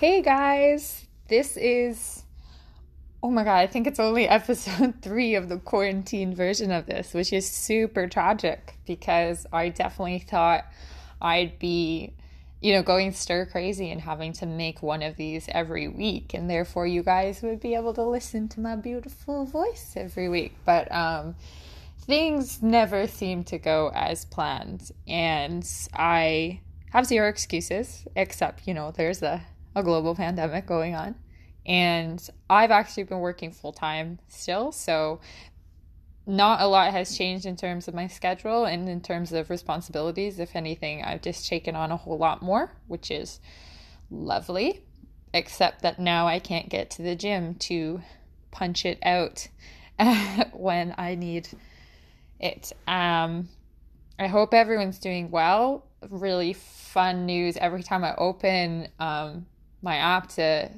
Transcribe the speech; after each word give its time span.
Hey 0.00 0.22
guys, 0.22 1.06
this 1.28 1.58
is 1.58 2.22
oh 3.22 3.30
my 3.30 3.44
god, 3.44 3.58
I 3.58 3.66
think 3.66 3.86
it's 3.86 4.00
only 4.00 4.26
episode 4.40 5.02
three 5.02 5.34
of 5.34 5.50
the 5.50 5.58
quarantine 5.58 6.34
version 6.34 6.70
of 6.70 6.86
this, 6.86 7.12
which 7.12 7.34
is 7.34 7.46
super 7.46 8.06
tragic 8.06 8.78
because 8.86 9.46
I 9.52 9.68
definitely 9.68 10.20
thought 10.20 10.64
I'd 11.20 11.58
be, 11.58 12.14
you 12.62 12.72
know, 12.72 12.82
going 12.82 13.12
stir 13.12 13.44
crazy 13.44 13.90
and 13.90 14.00
having 14.00 14.32
to 14.32 14.46
make 14.46 14.82
one 14.82 15.02
of 15.02 15.16
these 15.16 15.50
every 15.50 15.86
week, 15.86 16.32
and 16.32 16.48
therefore 16.48 16.86
you 16.86 17.02
guys 17.02 17.42
would 17.42 17.60
be 17.60 17.74
able 17.74 17.92
to 17.92 18.02
listen 18.02 18.48
to 18.48 18.60
my 18.60 18.76
beautiful 18.76 19.44
voice 19.44 19.92
every 19.96 20.30
week. 20.30 20.54
But 20.64 20.90
um, 20.90 21.34
things 22.06 22.62
never 22.62 23.06
seem 23.06 23.44
to 23.44 23.58
go 23.58 23.92
as 23.94 24.24
planned, 24.24 24.92
and 25.06 25.70
I 25.92 26.60
have 26.90 27.04
zero 27.04 27.28
excuses 27.28 28.06
except, 28.16 28.66
you 28.66 28.72
know, 28.72 28.92
there's 28.92 29.22
a 29.22 29.42
a 29.74 29.82
global 29.82 30.14
pandemic 30.14 30.66
going 30.66 30.94
on. 30.94 31.14
And 31.66 32.26
I've 32.48 32.70
actually 32.70 33.04
been 33.04 33.20
working 33.20 33.52
full 33.52 33.72
time 33.72 34.18
still. 34.28 34.72
So, 34.72 35.20
not 36.26 36.60
a 36.60 36.66
lot 36.66 36.92
has 36.92 37.16
changed 37.16 37.46
in 37.46 37.56
terms 37.56 37.88
of 37.88 37.94
my 37.94 38.06
schedule 38.06 38.64
and 38.64 38.88
in 38.88 39.00
terms 39.00 39.32
of 39.32 39.50
responsibilities. 39.50 40.38
If 40.38 40.54
anything, 40.54 41.02
I've 41.02 41.22
just 41.22 41.48
taken 41.48 41.74
on 41.74 41.90
a 41.90 41.96
whole 41.96 42.18
lot 42.18 42.42
more, 42.42 42.72
which 42.86 43.10
is 43.10 43.40
lovely. 44.10 44.84
Except 45.32 45.82
that 45.82 45.98
now 45.98 46.26
I 46.26 46.38
can't 46.38 46.68
get 46.68 46.90
to 46.92 47.02
the 47.02 47.14
gym 47.14 47.54
to 47.56 48.02
punch 48.50 48.84
it 48.84 48.98
out 49.02 49.48
when 50.52 50.94
I 50.98 51.14
need 51.14 51.48
it. 52.40 52.72
Um, 52.86 53.48
I 54.18 54.26
hope 54.26 54.54
everyone's 54.54 54.98
doing 54.98 55.30
well. 55.30 55.86
Really 56.08 56.52
fun 56.52 57.26
news 57.26 57.56
every 57.56 57.82
time 57.82 58.02
I 58.02 58.14
open 58.16 58.88
um, 58.98 59.46
my 59.82 59.96
app 59.96 60.28
to 60.30 60.70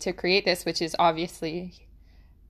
to 0.00 0.12
create 0.12 0.44
this, 0.44 0.64
which 0.64 0.80
is 0.80 0.96
obviously 0.98 1.86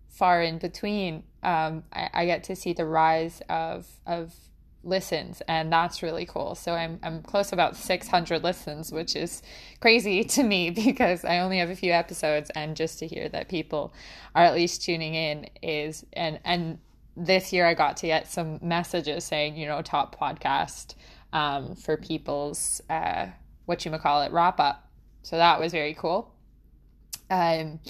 far 0.09 0.43
in 0.43 0.59
between, 0.59 1.25
um, 1.43 1.83
I, 1.93 2.09
I, 2.13 2.27
get 2.27 2.45
to 2.45 2.55
see 2.57 2.73
the 2.73 2.85
rise 2.85 3.43
of 3.49 3.87
of 4.07 4.35
listens, 4.83 5.43
and 5.49 5.73
that's 5.73 6.03
really 6.03 6.27
cool. 6.27 6.55
So 6.55 6.75
I'm 6.75 6.99
I'm 7.03 7.23
close 7.23 7.53
about 7.53 7.77
600 7.77 8.43
listens, 8.43 8.93
which 8.93 9.17
is 9.17 9.43
crazy 9.81 10.25
to 10.37 10.43
me 10.43 10.71
because 10.71 11.25
I 11.25 11.39
only 11.39 11.59
have 11.59 11.71
a 11.71 11.77
few 11.77 11.93
episodes, 11.93 12.51
and 12.55 12.77
just 12.77 12.99
to 13.01 13.07
hear 13.07 13.29
that 13.31 13.49
people 13.49 13.93
are 14.35 14.45
at 14.45 14.55
least 14.55 14.83
tuning 14.83 15.15
in 15.15 15.47
is 15.63 16.05
and 16.13 16.41
and 16.45 16.79
this 17.17 17.53
year 17.53 17.67
I 17.67 17.75
got 17.75 17.97
to 17.99 18.07
get 18.07 18.29
some 18.29 18.59
messages 18.63 19.25
saying 19.25 19.57
you 19.57 19.67
know 19.67 19.83
top 19.83 20.19
podcast 20.19 20.95
um, 21.33 21.75
for 21.75 21.97
people's 21.97 22.81
uh, 22.89 23.27
what 23.67 23.85
you 23.85 23.91
call 23.99 24.23
it 24.23 24.33
wrap 24.33 24.61
up 24.61 24.90
so 25.23 25.37
that 25.37 25.61
was 25.61 25.73
very 25.73 25.95
cool. 25.95 26.35
Um, 27.31 27.81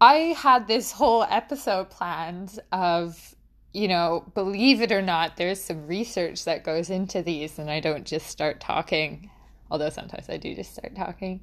I 0.00 0.34
had 0.36 0.66
this 0.66 0.90
whole 0.90 1.22
episode 1.22 1.90
planned 1.90 2.58
of, 2.72 3.34
you 3.72 3.88
know, 3.88 4.24
believe 4.34 4.82
it 4.82 4.90
or 4.90 5.02
not, 5.02 5.36
there's 5.36 5.60
some 5.60 5.86
research 5.86 6.44
that 6.44 6.64
goes 6.64 6.90
into 6.90 7.22
these, 7.22 7.58
and 7.58 7.70
I 7.70 7.80
don't 7.80 8.04
just 8.04 8.26
start 8.26 8.60
talking, 8.60 9.30
although 9.70 9.90
sometimes 9.90 10.28
I 10.28 10.38
do 10.38 10.54
just 10.54 10.72
start 10.72 10.96
talking. 10.96 11.40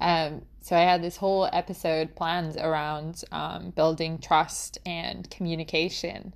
Um, 0.00 0.42
so 0.60 0.76
I 0.76 0.80
had 0.80 1.02
this 1.02 1.16
whole 1.16 1.48
episode 1.52 2.14
planned 2.14 2.56
around 2.56 3.22
um, 3.32 3.70
building 3.70 4.18
trust 4.18 4.78
and 4.86 5.28
communication. 5.30 6.34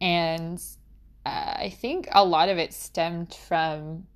And 0.00 0.62
uh, 1.26 1.54
I 1.56 1.74
think 1.76 2.08
a 2.12 2.24
lot 2.24 2.48
of 2.48 2.58
it 2.58 2.72
stemmed 2.72 3.34
from 3.34 4.06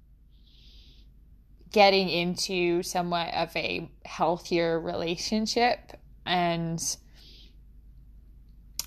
getting 1.72 2.08
into 2.08 2.82
somewhat 2.82 3.34
of 3.34 3.54
a 3.56 3.90
healthier 4.04 4.78
relationship. 4.80 5.92
And 6.24 6.80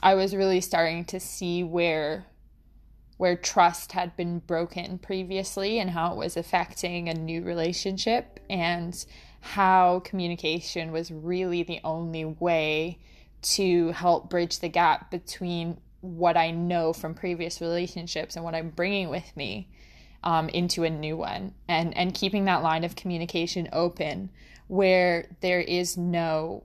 I 0.02 0.16
was 0.16 0.36
really 0.36 0.62
starting 0.62 1.06
to 1.06 1.20
see 1.20 1.64
where 1.64 2.26
where 3.18 3.36
trust 3.36 3.92
had 3.92 4.16
been 4.16 4.40
broken 4.40 4.98
previously 4.98 5.78
and 5.78 5.90
how 5.90 6.14
it 6.14 6.18
was 6.18 6.38
affecting 6.38 7.10
a 7.10 7.14
new 7.14 7.44
relationship 7.44 8.40
and 8.50 9.06
how 9.42 10.00
communication 10.06 10.94
was 10.94 11.12
really 11.12 11.62
the 11.64 11.82
only 11.84 12.24
way 12.24 12.98
to 13.42 13.92
help 13.92 14.30
bridge 14.30 14.60
the 14.60 14.70
gap 14.70 15.12
between 15.12 15.78
what 16.00 16.38
I 16.38 16.52
know 16.52 16.94
from 16.94 17.14
previous 17.14 17.60
relationships 17.60 18.38
and 18.38 18.46
what 18.46 18.56
I'm 18.56 18.70
bringing 18.70 19.10
with 19.10 19.36
me 19.36 19.70
um, 20.24 20.50
into 20.50 20.84
a 20.84 20.90
new 20.90 21.18
one 21.18 21.54
and 21.68 21.96
and 21.98 22.14
keeping 22.14 22.46
that 22.46 22.62
line 22.62 22.84
of 22.84 22.96
communication 22.96 23.70
open 23.72 24.30
where 24.68 25.28
there 25.42 25.62
is 25.62 25.98
no 25.98 26.64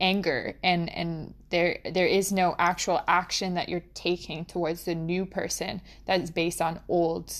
anger 0.00 0.56
and 0.62 0.92
and 0.92 1.34
there 1.50 1.78
there 1.92 2.06
is 2.06 2.32
no 2.32 2.54
actual 2.58 3.00
action 3.06 3.54
that 3.54 3.68
you're 3.68 3.84
taking 3.94 4.44
towards 4.44 4.84
the 4.84 4.94
new 4.94 5.24
person 5.24 5.80
that 6.06 6.20
is 6.20 6.30
based 6.30 6.60
on 6.60 6.80
old 6.88 7.32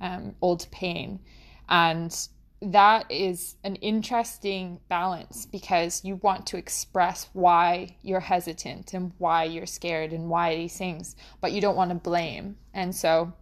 um, 0.00 0.34
old 0.40 0.66
pain. 0.70 1.20
And 1.68 2.16
that 2.62 3.10
is 3.10 3.56
an 3.64 3.76
interesting 3.76 4.80
balance 4.88 5.46
because 5.46 6.04
you 6.04 6.16
want 6.16 6.46
to 6.48 6.58
express 6.58 7.28
why 7.32 7.96
you're 8.02 8.20
hesitant 8.20 8.92
and 8.92 9.12
why 9.18 9.44
you're 9.44 9.66
scared 9.66 10.12
and 10.12 10.28
why 10.28 10.56
these 10.56 10.76
things 10.76 11.16
but 11.40 11.52
you 11.52 11.60
don't 11.60 11.76
want 11.76 11.90
to 11.90 11.94
blame. 11.94 12.56
And 12.74 12.94
so 12.94 13.32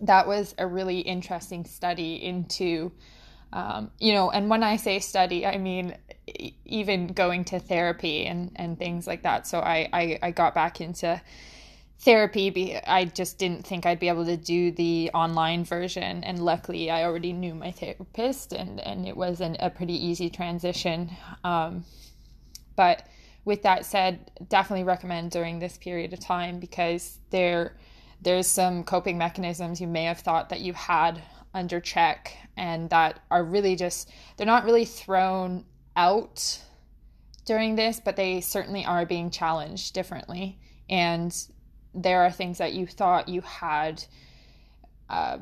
that 0.00 0.26
was 0.26 0.54
a 0.58 0.66
really 0.66 1.00
interesting 1.00 1.64
study 1.64 2.22
into 2.22 2.92
um, 3.52 3.90
you 3.98 4.12
know 4.12 4.30
and 4.30 4.50
when 4.50 4.62
i 4.62 4.76
say 4.76 4.98
study 4.98 5.46
i 5.46 5.56
mean 5.56 5.96
even 6.64 7.08
going 7.08 7.44
to 7.44 7.58
therapy 7.58 8.26
and 8.26 8.50
and 8.56 8.78
things 8.78 9.06
like 9.06 9.22
that. 9.22 9.46
So 9.46 9.60
i 9.60 9.88
i, 9.92 10.18
I 10.22 10.30
got 10.30 10.54
back 10.54 10.80
into 10.80 11.20
therapy 12.00 12.76
i 12.86 13.06
just 13.06 13.38
didn't 13.38 13.66
think 13.66 13.86
i'd 13.86 13.98
be 13.98 14.08
able 14.08 14.26
to 14.26 14.36
do 14.36 14.70
the 14.72 15.10
online 15.14 15.64
version. 15.64 16.24
And 16.24 16.44
luckily 16.44 16.90
i 16.90 17.04
already 17.04 17.32
knew 17.32 17.54
my 17.54 17.70
therapist 17.70 18.52
and 18.52 18.80
and 18.80 19.06
it 19.06 19.16
was 19.16 19.40
an, 19.40 19.56
a 19.60 19.70
pretty 19.70 19.94
easy 19.94 20.30
transition. 20.30 21.10
Um, 21.44 21.84
but 22.74 23.06
with 23.44 23.62
that 23.62 23.86
said 23.86 24.30
definitely 24.48 24.84
recommend 24.84 25.30
during 25.30 25.58
this 25.58 25.78
period 25.78 26.12
of 26.12 26.20
time 26.20 26.58
because 26.58 27.18
there 27.30 27.76
there's 28.20 28.46
some 28.46 28.84
coping 28.84 29.18
mechanisms 29.18 29.80
you 29.80 29.86
may 29.86 30.04
have 30.04 30.20
thought 30.20 30.48
that 30.48 30.60
you 30.60 30.72
had 30.72 31.22
under 31.54 31.80
check 31.80 32.36
and 32.56 32.90
that 32.90 33.20
are 33.30 33.44
really 33.44 33.76
just 33.76 34.10
they're 34.36 34.46
not 34.46 34.64
really 34.64 34.84
thrown 34.84 35.64
out 35.96 36.60
during 37.44 37.76
this 37.76 38.00
but 38.00 38.16
they 38.16 38.40
certainly 38.40 38.84
are 38.84 39.06
being 39.06 39.30
challenged 39.30 39.94
differently. 39.94 40.58
And 40.88 41.34
there 41.94 42.22
are 42.22 42.30
things 42.30 42.58
that 42.58 42.74
you 42.74 42.86
thought 42.86 43.28
you 43.28 43.40
had 43.40 44.04
uh, 45.08 45.38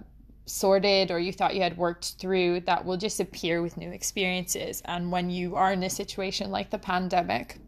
sorted 0.47 1.11
or 1.11 1.19
you 1.19 1.33
thought 1.33 1.55
you 1.55 1.63
had 1.63 1.77
worked 1.77 2.15
through 2.19 2.61
that 2.61 2.85
will 2.85 2.97
just 2.97 3.21
appear 3.21 3.63
with 3.63 3.77
new 3.77 3.91
experiences. 3.91 4.83
And 4.85 5.11
when 5.11 5.31
you 5.31 5.57
are 5.57 5.73
in 5.73 5.83
a 5.83 5.91
situation 5.91 6.51
like 6.51 6.71
the 6.71 6.79
pandemic 6.79 7.59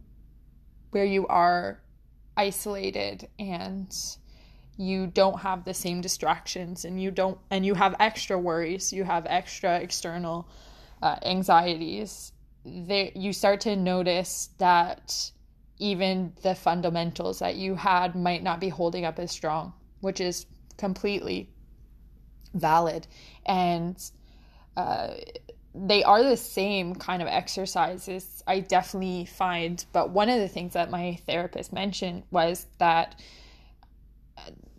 where 0.90 1.04
you 1.04 1.26
are 1.26 1.80
isolated 2.36 3.28
and 3.38 3.94
you 4.76 5.06
don't 5.06 5.40
have 5.40 5.64
the 5.64 5.74
same 5.74 6.00
distractions 6.00 6.84
and 6.84 7.00
you 7.00 7.10
don't 7.10 7.38
and 7.50 7.64
you 7.64 7.74
have 7.74 7.94
extra 7.98 8.38
worries 8.38 8.92
you 8.92 9.04
have 9.04 9.26
extra 9.28 9.78
external 9.78 10.48
uh, 11.02 11.16
anxieties 11.24 12.32
you 12.64 13.32
start 13.32 13.60
to 13.60 13.76
notice 13.76 14.50
that 14.58 15.30
even 15.78 16.32
the 16.42 16.54
fundamentals 16.54 17.38
that 17.38 17.54
you 17.56 17.74
had 17.74 18.14
might 18.16 18.42
not 18.42 18.60
be 18.60 18.68
holding 18.68 19.04
up 19.04 19.18
as 19.18 19.30
strong 19.30 19.72
which 20.00 20.20
is 20.20 20.46
completely 20.76 21.48
valid. 22.54 23.06
And 23.44 24.02
uh, 24.76 25.14
they 25.74 26.02
are 26.04 26.22
the 26.22 26.36
same 26.36 26.94
kind 26.94 27.20
of 27.20 27.28
exercises 27.28 28.42
i 28.46 28.60
definitely 28.60 29.26
find 29.26 29.84
but 29.92 30.08
one 30.08 30.30
of 30.30 30.40
the 30.40 30.48
things 30.48 30.72
that 30.72 30.90
my 30.90 31.18
therapist 31.26 31.70
mentioned 31.70 32.22
was 32.30 32.64
that 32.78 33.20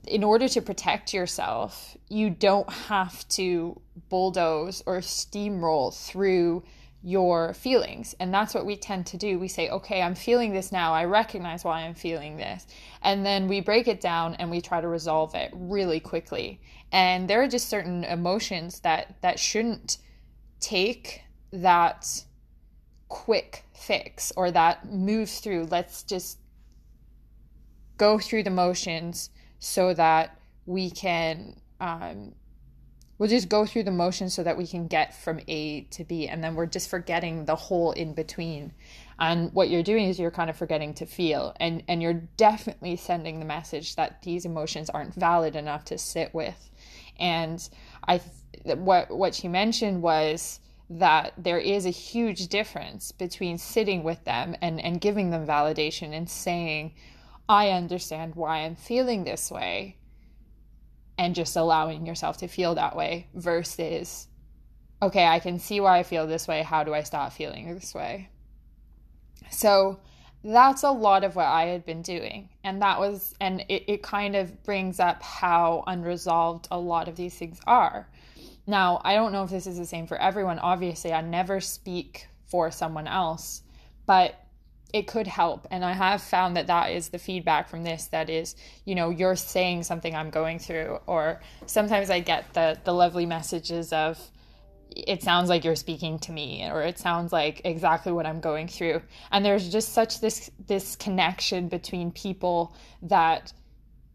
in 0.08 0.24
order 0.24 0.48
to 0.48 0.62
protect 0.62 1.14
yourself, 1.14 1.98
you 2.10 2.30
don't 2.30 2.70
have 2.70 3.28
to 3.30 3.80
bulldoze 4.10 4.82
or 4.86 5.00
steamroll 5.00 5.94
through 5.94 6.64
your 7.04 7.54
feelings. 7.54 8.16
And 8.20 8.34
that's 8.34 8.54
what 8.54 8.66
we 8.66 8.76
tend 8.76 9.06
to 9.08 9.18
do. 9.18 9.40
We 9.40 9.48
say, 9.48 9.70
okay, 9.70 10.02
I'm 10.02 10.16
feeling 10.16 10.52
this 10.52 10.72
now. 10.72 10.94
I 10.94 11.06
recognize 11.06 11.64
why 11.64 11.82
I'm 11.82 11.94
feeling 11.94 12.38
this. 12.38 12.66
And 13.02 13.26
then 13.26 13.48
we 13.48 13.62
break 13.62 13.88
it 13.88 14.02
down 14.02 14.36
and 14.36 14.50
we 14.50 14.62
try 14.62 14.82
to 14.82 14.88
resolve 14.88 15.36
it 15.36 15.52
really 15.54 16.00
quickly. 16.00 16.60
And 16.92 17.30
there 17.30 17.42
are 17.42 17.48
just 17.48 17.70
certain 17.70 18.04
emotions 18.04 18.80
that, 18.82 19.16
that 19.22 19.40
shouldn't 19.40 19.98
take 20.60 21.22
that 21.52 22.24
quick 23.10 23.64
fix 23.74 24.34
or 24.36 24.52
that 24.52 24.92
move 24.92 25.30
through. 25.30 25.68
Let's 25.70 26.04
just 26.04 26.40
go 27.98 28.20
through 28.20 28.44
the 28.44 28.50
motions 28.50 29.30
so 29.60 29.94
that 29.94 30.40
we 30.66 30.90
can 30.90 31.60
um, 31.80 32.34
we'll 33.18 33.30
just 33.30 33.50
go 33.50 33.66
through 33.66 33.84
the 33.84 33.92
motions 33.92 34.34
so 34.34 34.44
that 34.44 34.58
we 34.58 34.68
can 34.68 34.88
get 34.88 35.16
from 35.16 35.40
A 35.48 35.82
to 35.92 36.04
B 36.04 36.28
and 36.28 36.44
then 36.44 36.56
we're 36.56 36.66
just 36.66 36.90
forgetting 36.90 37.46
the 37.46 37.56
whole 37.56 37.92
in 37.92 38.14
between. 38.14 38.74
And 39.20 39.52
what 39.54 39.70
you're 39.70 39.84
doing 39.84 40.08
is 40.08 40.20
you're 40.20 40.32
kind 40.32 40.50
of 40.50 40.58
forgetting 40.58 40.94
to 40.96 41.06
feel 41.06 41.56
and 41.60 41.84
and 41.88 42.02
you're 42.02 42.22
definitely 42.38 42.96
sending 42.96 43.40
the 43.40 43.46
message 43.46 43.96
that 43.96 44.22
these 44.22 44.46
emotions 44.46 44.90
aren't 44.90 45.16
valid 45.16 45.56
enough 45.56 45.86
to 45.86 45.98
sit 45.98 46.34
with. 46.34 46.70
And 47.20 47.68
I 48.08 48.22
what 48.64 49.10
what 49.10 49.34
she 49.34 49.48
mentioned 49.48 50.02
was 50.02 50.60
that 50.90 51.34
there 51.38 51.60
is 51.60 51.86
a 51.86 51.90
huge 51.90 52.48
difference 52.48 53.12
between 53.12 53.58
sitting 53.58 54.04
with 54.04 54.24
them 54.24 54.56
and 54.62 54.80
and 54.80 55.02
giving 55.02 55.32
them 55.32 55.48
validation 55.48 56.14
and 56.14 56.30
saying 56.30 56.94
I 57.50 57.70
understand 57.70 58.36
why 58.36 58.60
I'm 58.60 58.76
feeling 58.76 59.24
this 59.24 59.50
way 59.50 59.98
and 61.18 61.36
just 61.36 61.56
allowing 61.56 62.06
yourself 62.06 62.38
to 62.38 62.48
feel 62.48 62.76
that 62.76 62.96
way 62.96 63.28
versus 63.34 64.28
okay, 65.02 65.26
I 65.26 65.40
can 65.40 65.60
see 65.60 65.80
why 65.80 66.00
I 66.00 66.04
feel 66.04 66.26
this 66.26 66.48
way. 66.48 66.64
How 66.64 66.84
do 66.84 66.94
I 66.94 67.04
stop 67.04 67.32
feeling 67.34 67.74
this 67.74 67.94
way? 67.94 68.30
So 69.52 70.00
that's 70.44 70.84
a 70.84 70.92
lot 70.92 71.24
of 71.24 71.36
what 71.36 71.46
I 71.46 71.66
had 71.66 71.86
been 71.86 72.02
doing. 72.02 72.50
And 72.64 72.82
that 72.82 73.00
was, 73.00 73.36
and 73.40 73.62
it, 73.70 73.84
it 73.88 74.04
kind 74.04 74.36
of 74.36 74.64
brings 74.64 75.00
up 75.00 75.22
how 75.22 75.84
unresolved 75.88 76.68
a 76.72 76.80
lot 76.80 77.08
of 77.08 77.16
these 77.16 77.36
things 77.36 77.60
are. 77.68 78.10
Now, 78.66 79.02
I 79.04 79.14
don't 79.14 79.32
know 79.32 79.44
if 79.44 79.50
this 79.50 79.68
is 79.68 79.78
the 79.78 79.86
same 79.86 80.08
for 80.08 80.18
everyone. 80.18 80.60
Obviously, 80.60 81.14
I 81.14 81.22
never 81.22 81.62
speak 81.62 82.28
for 82.46 82.72
someone 82.72 83.08
else, 83.08 83.62
but 84.06 84.36
it 84.94 85.08
could 85.08 85.28
help. 85.28 85.68
And 85.72 85.84
i 85.84 85.94
have 85.94 86.22
found 86.22 86.56
that 86.58 86.68
that 86.68 86.92
is 86.92 87.10
the 87.10 87.20
feedback 87.20 87.70
from 87.70 87.84
this 87.84 88.08
that 88.08 88.30
is 88.30 88.56
you 88.86 88.96
know 88.96 89.10
you're 89.10 89.36
saying 89.36 89.84
something 89.84 90.16
i'm 90.16 90.30
going 90.30 90.60
through 90.60 91.00
or 91.08 91.42
sometimes 91.66 92.10
i 92.10 92.20
get 92.20 92.54
the 92.54 92.78
the 92.84 92.94
lovely 92.94 93.26
messages 93.26 93.92
of 93.94 94.20
it 94.96 95.22
sounds 95.22 95.50
like 95.50 95.64
you're 95.64 95.76
speaking 95.76 96.18
to 96.20 96.32
me 96.32 96.68
or 96.70 96.82
it 96.82 96.98
sounds 96.98 97.32
like 97.32 97.62
exactly 97.66 98.12
what 98.12 98.26
i'm 98.26 98.40
going 98.40 98.68
through. 98.68 99.02
And 99.32 99.44
there's 99.46 99.70
just 99.70 99.94
such 99.94 100.20
this 100.22 100.50
this 100.66 100.96
connection 100.96 101.68
between 101.68 102.12
people 102.12 102.74
that 103.04 103.54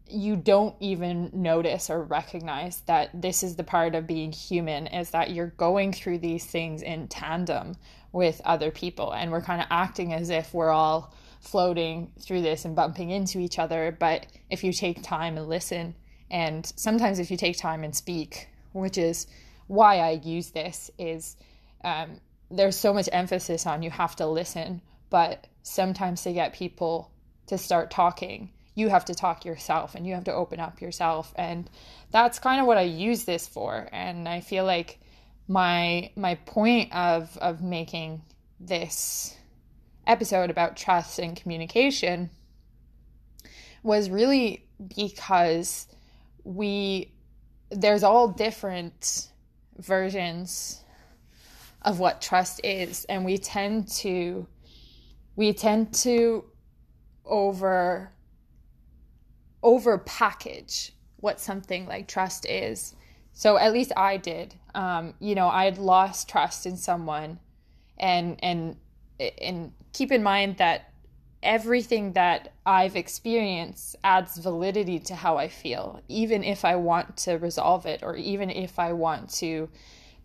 you 0.09 0.35
don't 0.35 0.75
even 0.79 1.29
notice 1.33 1.89
or 1.89 2.03
recognize 2.03 2.81
that 2.81 3.09
this 3.19 3.41
is 3.41 3.55
the 3.55 3.63
part 3.63 3.95
of 3.95 4.05
being 4.05 4.31
human 4.31 4.87
is 4.87 5.11
that 5.11 5.31
you're 5.31 5.47
going 5.57 5.93
through 5.93 6.19
these 6.19 6.45
things 6.45 6.81
in 6.81 7.07
tandem 7.07 7.75
with 8.13 8.39
other 8.45 8.71
people 8.71 9.11
and 9.11 9.31
we're 9.31 9.41
kind 9.41 9.59
of 9.59 9.67
acting 9.69 10.13
as 10.13 10.29
if 10.29 10.53
we're 10.53 10.71
all 10.71 11.13
floating 11.41 12.09
through 12.21 12.41
this 12.41 12.63
and 12.63 12.75
bumping 12.75 13.09
into 13.09 13.39
each 13.39 13.59
other. 13.59 13.95
But 13.99 14.25
if 14.49 14.63
you 14.63 14.71
take 14.71 15.03
time 15.03 15.37
and 15.37 15.49
listen 15.49 15.95
and 16.31 16.65
sometimes 16.77 17.19
if 17.19 17.29
you 17.29 17.35
take 17.35 17.57
time 17.57 17.83
and 17.83 17.93
speak 17.95 18.47
which 18.71 18.97
is 18.97 19.27
why 19.67 19.99
i 19.99 20.11
use 20.23 20.49
this 20.49 20.89
is 20.97 21.35
um, 21.83 22.19
there's 22.49 22.77
so 22.77 22.93
much 22.93 23.07
emphasis 23.11 23.67
on 23.67 23.83
you 23.83 23.91
have 23.91 24.15
to 24.15 24.25
listen 24.25 24.81
but 25.09 25.45
sometimes 25.61 26.23
to 26.23 26.33
get 26.33 26.53
people 26.53 27.11
to 27.45 27.57
start 27.57 27.91
talking 27.91 28.49
you 28.75 28.89
have 28.89 29.05
to 29.05 29.15
talk 29.15 29.45
yourself 29.45 29.95
and 29.95 30.07
you 30.07 30.13
have 30.15 30.23
to 30.25 30.33
open 30.33 30.59
up 30.59 30.81
yourself. 30.81 31.33
And 31.35 31.69
that's 32.11 32.39
kind 32.39 32.59
of 32.59 32.67
what 32.67 32.77
i 32.77 32.81
use 32.81 33.23
this 33.23 33.47
for. 33.47 33.87
And 33.91 34.27
i 34.27 34.41
feel 34.41 34.65
like 34.65 34.99
my 35.47 36.11
my 36.15 36.35
point 36.35 36.93
of 36.93 37.37
of 37.37 37.61
making 37.61 38.21
this 38.59 39.35
episode 40.07 40.49
about 40.49 40.75
trust 40.75 41.19
and 41.19 41.35
communication 41.35 42.29
was 43.83 44.09
really 44.09 44.65
because 44.95 45.87
we 46.43 47.11
there's 47.69 48.03
all 48.03 48.27
different 48.27 49.29
versions 49.77 50.83
of 51.81 51.99
what 51.99 52.21
trust 52.21 52.61
is 52.63 53.05
and 53.05 53.25
we 53.25 53.37
tend 53.37 53.87
to 53.87 54.47
we 55.35 55.51
tend 55.53 55.93
to 55.93 56.45
over 57.25 58.11
over 59.61 59.97
package 59.99 60.93
what 61.17 61.39
something 61.39 61.85
like 61.87 62.07
trust 62.07 62.45
is 62.45 62.95
so 63.33 63.57
at 63.57 63.73
least 63.73 63.91
I 63.97 64.17
did. 64.17 64.55
Um, 64.75 65.13
you 65.19 65.35
know, 65.35 65.47
I 65.47 65.65
had 65.65 65.77
lost 65.77 66.29
trust 66.29 66.65
in 66.65 66.77
someone, 66.77 67.39
and 67.97 68.37
and 68.43 68.77
and 69.41 69.73
keep 69.93 70.11
in 70.11 70.23
mind 70.23 70.57
that 70.57 70.93
everything 71.43 72.13
that 72.13 72.53
I've 72.65 72.95
experienced 72.95 73.95
adds 74.03 74.37
validity 74.37 74.99
to 74.99 75.15
how 75.15 75.37
I 75.37 75.49
feel, 75.49 76.01
even 76.07 76.43
if 76.43 76.65
I 76.65 76.75
want 76.75 77.17
to 77.17 77.33
resolve 77.33 77.85
it 77.85 78.01
or 78.01 78.15
even 78.15 78.49
if 78.49 78.79
I 78.79 78.93
want 78.93 79.29
to 79.35 79.69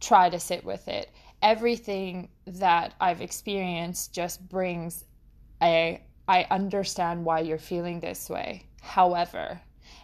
try 0.00 0.30
to 0.30 0.38
sit 0.38 0.64
with 0.64 0.86
it. 0.88 1.10
Everything 1.42 2.28
that 2.46 2.94
I've 3.00 3.20
experienced 3.20 4.12
just 4.12 4.48
brings 4.48 5.04
a 5.62 6.02
I 6.28 6.46
understand 6.50 7.24
why 7.24 7.40
you're 7.40 7.58
feeling 7.58 8.00
this 8.00 8.28
way. 8.28 8.66
However, 8.82 9.60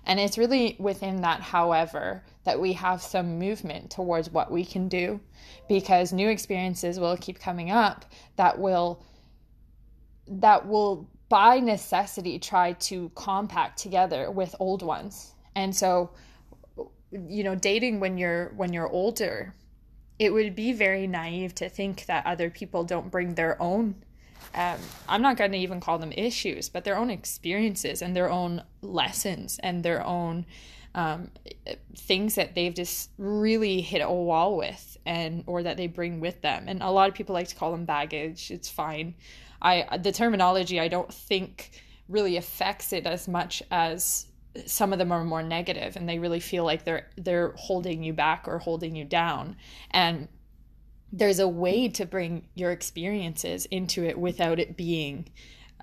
and 0.07 0.21
it's 0.21 0.39
really 0.39 0.77
within 0.79 1.23
that, 1.23 1.41
however, 1.41 2.23
that 2.45 2.61
we 2.61 2.73
have 2.75 3.03
some 3.03 3.39
movement 3.39 3.91
towards 3.91 4.31
what 4.31 4.51
we 4.51 4.65
can 4.65 4.89
do 4.89 5.21
because 5.69 6.13
new 6.13 6.29
experiences 6.29 7.01
will 7.01 7.17
keep 7.17 7.39
coming 7.39 7.71
up 7.71 8.05
that 8.37 8.59
will 8.59 9.03
that 10.27 10.67
will 10.67 11.09
by 11.29 11.59
necessity 11.59 12.39
try 12.39 12.73
to 12.73 13.11
compact 13.15 13.79
together 13.79 14.31
with 14.31 14.55
old 14.59 14.83
ones. 14.83 15.33
And 15.55 15.75
so 15.75 16.11
you 17.11 17.45
know, 17.45 17.55
dating 17.55 18.01
when 18.01 18.19
you're 18.19 18.53
when 18.57 18.73
you're 18.73 18.89
older, 18.89 19.55
it 20.19 20.33
would 20.33 20.55
be 20.55 20.73
very 20.73 21.07
naive 21.07 21.55
to 21.57 21.69
think 21.69 22.07
that 22.07 22.27
other 22.27 22.51
people 22.51 22.85
don't 22.85 23.11
bring 23.11 23.35
their 23.35 23.61
own 23.63 23.95
um, 24.55 24.79
I'm 25.09 25.23
not 25.23 25.37
going 25.37 25.53
to 25.53 25.59
even 25.59 25.81
call 25.81 25.99
them 25.99 26.13
issues, 26.13 26.69
but 26.69 26.85
their 26.85 26.97
own 26.97 27.11
experiences 27.11 28.03
and 28.03 28.15
their 28.15 28.31
own 28.31 28.63
lessons 28.83 29.59
and 29.63 29.85
their 29.85 30.05
own 30.05 30.47
um, 30.95 31.31
things 31.97 32.37
that 32.37 32.55
they've 32.55 32.75
just 32.75 33.11
really 33.19 33.81
hit 33.81 34.01
a 34.01 34.11
wall 34.11 34.57
with 34.57 34.97
and 35.05 35.43
or 35.47 35.63
that 35.63 35.77
they 35.77 35.87
bring 35.87 36.21
with 36.21 36.41
them. 36.41 36.65
And 36.69 36.83
a 36.83 36.91
lot 36.91 37.09
of 37.09 37.15
people 37.15 37.35
like 37.35 37.49
to 37.49 37.55
call 37.55 37.73
them 37.73 37.85
baggage. 37.85 38.51
It's 38.51 38.71
fine. 38.71 39.15
I 39.61 39.99
the 39.99 40.13
terminology 40.13 40.79
I 40.79 40.89
don't 40.89 41.13
think 41.13 41.83
really 42.09 42.37
affects 42.37 42.93
it 42.93 43.07
as 43.07 43.27
much 43.27 43.63
as 43.71 44.27
some 44.67 44.93
of 44.93 44.99
them 44.99 45.11
are 45.11 45.25
more 45.25 45.43
negative 45.43 45.97
and 45.97 46.09
they 46.09 46.19
really 46.19 46.39
feel 46.39 46.65
like 46.65 46.85
they're 46.85 47.09
they're 47.17 47.53
holding 47.57 48.05
you 48.05 48.13
back 48.13 48.45
or 48.47 48.59
holding 48.59 48.95
you 48.95 49.05
down 49.05 49.57
and 49.91 50.29
there's 51.17 51.39
a 51.39 51.49
way 51.49 51.89
to 51.89 52.05
bring 52.05 52.49
your 52.55 52.73
experiences 52.73 53.67
into 53.67 54.05
it 54.05 54.19
without 54.19 54.59
it 54.59 54.77
being 54.77 55.29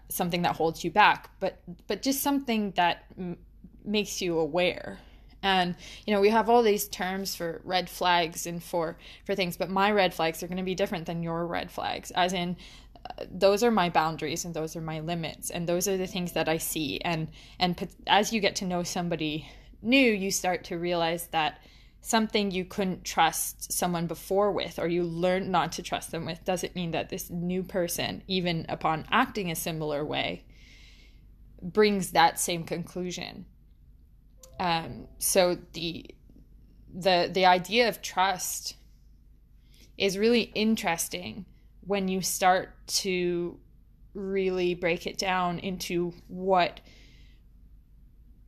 something 0.10 0.42
that 0.42 0.58
holds 0.58 0.84
you 0.84 0.92
back 0.92 1.30
but 1.40 1.62
but 1.88 2.02
just 2.02 2.22
something 2.22 2.72
that 2.72 3.06
m- 3.18 3.38
makes 3.84 4.22
you 4.22 4.38
aware. 4.38 5.00
And 5.44 5.76
you 6.06 6.14
know 6.14 6.22
we 6.22 6.30
have 6.30 6.50
all 6.50 6.62
these 6.62 6.88
terms 6.88 7.36
for 7.36 7.62
red 7.64 7.90
flags 7.90 8.46
and 8.46 8.62
for 8.62 8.98
for 9.26 9.34
things 9.34 9.58
but 9.58 9.70
my 9.70 9.92
red 9.92 10.14
flags 10.14 10.44
are 10.44 10.48
going 10.48 10.58
to 10.58 10.64
be 10.64 10.76
different 10.76 11.08
than 11.08 11.24
your 11.24 11.48
red 11.48 11.72
flags 11.72 12.12
as 12.12 12.34
in 12.34 12.58
uh, 13.10 13.26
those 13.32 13.64
are 13.64 13.72
my 13.72 13.90
boundaries 13.90 14.46
and 14.46 14.54
those 14.54 14.76
are 14.76 14.82
my 14.82 15.00
limits 15.00 15.50
and 15.50 15.68
those 15.68 15.88
are 15.88 15.98
the 15.98 16.06
things 16.06 16.34
that 16.34 16.48
i 16.48 16.58
see. 16.58 17.00
And 17.02 17.30
and 17.60 17.90
as 18.06 18.32
you 18.32 18.40
get 18.40 18.56
to 18.58 18.66
know 18.66 18.84
somebody 18.84 19.50
new 19.82 20.12
you 20.12 20.30
start 20.30 20.64
to 20.66 20.78
realize 20.78 21.28
that 21.28 21.60
something 22.02 22.50
you 22.50 22.66
couldn't 22.66 23.06
trust 23.06 23.72
someone 23.72 24.08
before 24.08 24.52
with 24.52 24.80
or 24.80 24.88
you 24.88 25.04
learned 25.04 25.50
not 25.50 25.72
to 25.74 25.84
trust 25.84 26.12
them 26.12 26.26
with 26.26 26.44
doesn't 26.44 26.76
mean 26.76 26.92
that 26.92 27.10
this 27.10 27.30
new 27.30 27.62
person 27.64 28.24
even 28.28 28.66
upon 28.68 29.06
acting 29.12 29.52
a 29.52 29.56
similar 29.56 30.04
way 30.04 30.44
brings 31.62 32.12
that 32.12 32.40
same 32.40 32.64
conclusion. 32.64 33.46
Um, 34.60 35.08
so 35.20 35.58
the 35.74 36.14
the 36.94 37.30
the 37.32 37.46
idea 37.46 37.88
of 37.88 38.02
trust 38.02 38.76
is 39.98 40.18
really 40.18 40.52
interesting 40.56 41.46
when 41.82 42.08
you 42.08 42.22
start 42.22 42.76
to 42.88 43.60
really 44.14 44.76
break 44.76 45.08
it 45.08 45.18
down 45.18 45.60
into 45.60 46.14
what 46.28 46.82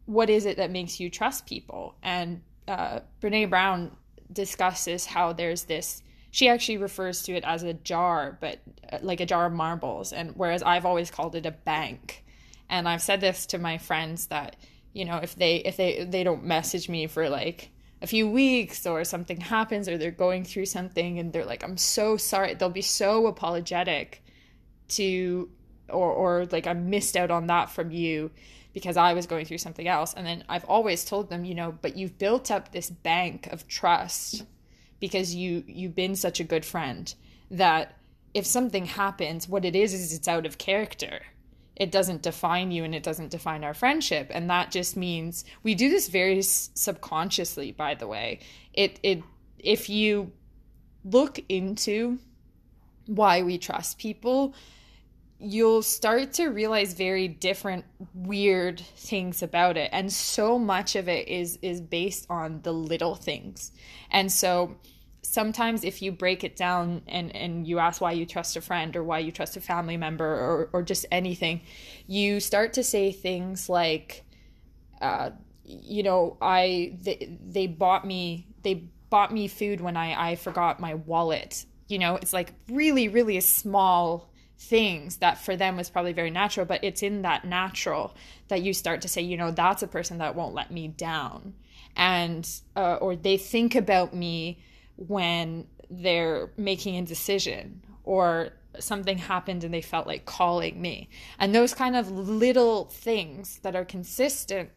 what 0.05 0.29
is 0.29 0.45
it 0.45 0.57
that 0.57 0.71
makes 0.71 0.99
you 0.99 1.09
trust 1.09 1.45
people? 1.45 1.95
And 2.03 2.41
uh, 2.67 2.99
Brene 3.21 3.49
Brown 3.49 3.95
discusses 4.31 5.05
how 5.05 5.33
there's 5.33 5.63
this. 5.63 6.01
She 6.31 6.49
actually 6.49 6.77
refers 6.77 7.23
to 7.23 7.33
it 7.33 7.43
as 7.45 7.63
a 7.63 7.73
jar, 7.73 8.37
but 8.41 8.59
uh, 8.91 8.99
like 9.01 9.19
a 9.19 9.25
jar 9.25 9.45
of 9.45 9.53
marbles, 9.53 10.13
and 10.13 10.31
whereas 10.35 10.63
I've 10.63 10.85
always 10.85 11.11
called 11.11 11.35
it 11.35 11.45
a 11.45 11.51
bank. 11.51 12.23
And 12.69 12.87
I've 12.87 13.01
said 13.01 13.21
this 13.21 13.45
to 13.47 13.59
my 13.59 13.77
friends 13.77 14.27
that 14.27 14.55
you 14.93 15.05
know 15.05 15.17
if 15.17 15.35
they 15.35 15.57
if 15.57 15.77
they 15.77 16.05
they 16.05 16.23
don't 16.23 16.43
message 16.43 16.89
me 16.89 17.07
for 17.07 17.29
like 17.29 17.69
a 18.01 18.07
few 18.07 18.29
weeks 18.29 18.85
or 18.85 19.03
something 19.03 19.39
happens 19.39 19.87
or 19.87 19.97
they're 19.97 20.11
going 20.11 20.43
through 20.43 20.65
something 20.65 21.19
and 21.19 21.31
they're 21.31 21.45
like 21.45 21.63
I'm 21.63 21.77
so 21.77 22.17
sorry 22.17 22.53
they'll 22.53 22.69
be 22.69 22.81
so 22.81 23.27
apologetic 23.27 24.23
to 24.89 25.49
or 25.89 26.11
or 26.11 26.45
like 26.51 26.67
I 26.67 26.73
missed 26.73 27.15
out 27.15 27.31
on 27.31 27.47
that 27.47 27.69
from 27.69 27.91
you 27.91 28.31
because 28.73 28.97
I 28.97 29.13
was 29.13 29.27
going 29.27 29.45
through 29.45 29.59
something 29.59 29.87
else. 29.87 30.13
And 30.13 30.25
then 30.25 30.43
I've 30.49 30.65
always 30.65 31.05
told 31.05 31.29
them, 31.29 31.45
you 31.45 31.55
know, 31.55 31.77
but 31.81 31.95
you've 31.95 32.17
built 32.17 32.51
up 32.51 32.71
this 32.71 32.89
bank 32.89 33.47
of 33.47 33.67
trust 33.67 34.43
because 34.99 35.35
you 35.35 35.63
you've 35.67 35.95
been 35.95 36.15
such 36.15 36.39
a 36.39 36.43
good 36.43 36.65
friend 36.65 37.13
that 37.51 37.97
if 38.33 38.45
something 38.45 38.85
happens, 38.85 39.47
what 39.47 39.65
it 39.65 39.75
is 39.75 39.93
is 39.93 40.13
it's 40.13 40.27
out 40.27 40.45
of 40.45 40.57
character. 40.57 41.21
It 41.75 41.91
doesn't 41.91 42.21
define 42.21 42.71
you 42.71 42.83
and 42.83 42.93
it 42.93 43.03
doesn't 43.03 43.31
define 43.31 43.63
our 43.63 43.73
friendship. 43.73 44.29
And 44.31 44.49
that 44.49 44.71
just 44.71 44.95
means 44.95 45.43
we 45.63 45.75
do 45.75 45.89
this 45.89 46.07
very 46.07 46.41
subconsciously, 46.41 47.71
by 47.71 47.95
the 47.95 48.07
way. 48.07 48.39
It, 48.73 48.99
it, 49.03 49.23
if 49.57 49.89
you 49.89 50.31
look 51.03 51.39
into 51.49 52.19
why 53.05 53.41
we 53.41 53.57
trust 53.57 53.97
people, 53.97 54.53
you'll 55.43 55.81
start 55.81 56.33
to 56.33 56.47
realize 56.47 56.93
very 56.93 57.27
different 57.27 57.83
weird 58.13 58.79
things 58.79 59.43
about 59.43 59.75
it 59.77 59.89
and 59.91 60.11
so 60.11 60.57
much 60.57 60.95
of 60.95 61.09
it 61.09 61.27
is 61.27 61.59
is 61.61 61.81
based 61.81 62.25
on 62.29 62.61
the 62.61 62.71
little 62.71 63.15
things 63.15 63.71
and 64.09 64.31
so 64.31 64.75
sometimes 65.23 65.83
if 65.83 66.01
you 66.01 66.11
break 66.11 66.43
it 66.43 66.55
down 66.55 67.01
and, 67.07 67.35
and 67.35 67.65
you 67.65 67.79
ask 67.79 68.01
why 68.01 68.11
you 68.11 68.25
trust 68.25 68.55
a 68.55 68.61
friend 68.61 68.95
or 68.95 69.03
why 69.03 69.19
you 69.19 69.31
trust 69.31 69.57
a 69.57 69.61
family 69.61 69.97
member 69.97 70.25
or, 70.25 70.69
or 70.73 70.83
just 70.83 71.05
anything, 71.11 71.61
you 72.07 72.39
start 72.39 72.73
to 72.73 72.83
say 72.83 73.11
things 73.11 73.69
like, 73.69 74.23
uh, 75.01 75.31
you 75.63 76.03
know, 76.03 76.37
I 76.41 76.97
they, 77.01 77.37
they 77.41 77.67
bought 77.67 78.05
me 78.05 78.47
they 78.61 78.85
bought 79.09 79.33
me 79.33 79.47
food 79.47 79.79
when 79.79 79.95
I, 79.95 80.31
I 80.31 80.35
forgot 80.35 80.79
my 80.79 80.95
wallet. 80.95 81.65
You 81.87 81.99
know, 81.99 82.15
it's 82.15 82.33
like 82.33 82.53
really, 82.69 83.07
really 83.07 83.39
small 83.39 84.29
things 84.57 85.17
that 85.17 85.37
for 85.37 85.55
them 85.55 85.77
was 85.77 85.89
probably 85.89 86.13
very 86.13 86.29
natural, 86.29 86.65
but 86.65 86.83
it's 86.83 87.03
in 87.03 87.23
that 87.23 87.45
natural 87.45 88.15
that 88.47 88.61
you 88.61 88.73
start 88.73 89.01
to 89.01 89.07
say, 89.07 89.21
you 89.21 89.37
know, 89.37 89.51
that's 89.51 89.83
a 89.83 89.87
person 89.87 90.19
that 90.19 90.35
won't 90.35 90.53
let 90.53 90.71
me 90.71 90.87
down. 90.87 91.53
And, 91.95 92.49
uh, 92.75 92.95
or 92.95 93.15
they 93.15 93.37
think 93.37 93.75
about 93.75 94.13
me 94.13 94.59
when 94.95 95.67
they're 95.89 96.51
making 96.57 96.97
a 96.97 97.01
decision 97.03 97.81
or 98.03 98.53
something 98.79 99.17
happened 99.17 99.63
and 99.63 99.73
they 99.73 99.81
felt 99.81 100.07
like 100.07 100.25
calling 100.25 100.81
me. 100.81 101.09
And 101.39 101.53
those 101.53 101.73
kind 101.73 101.95
of 101.95 102.09
little 102.11 102.85
things 102.85 103.59
that 103.59 103.75
are 103.75 103.85
consistent 103.85 104.69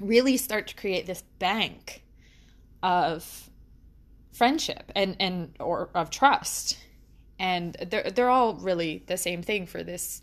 really 0.00 0.36
start 0.36 0.68
to 0.68 0.74
create 0.74 1.06
this 1.06 1.22
bank 1.38 2.04
of 2.82 3.50
friendship 4.32 4.92
and, 4.94 5.16
and 5.20 5.54
or 5.58 5.90
of 5.94 6.10
trust. 6.10 6.78
And 7.38 7.74
they're 7.90 8.10
they're 8.10 8.30
all 8.30 8.54
really 8.54 9.02
the 9.06 9.16
same 9.16 9.42
thing 9.42 9.66
for 9.66 9.82
this 9.82 10.22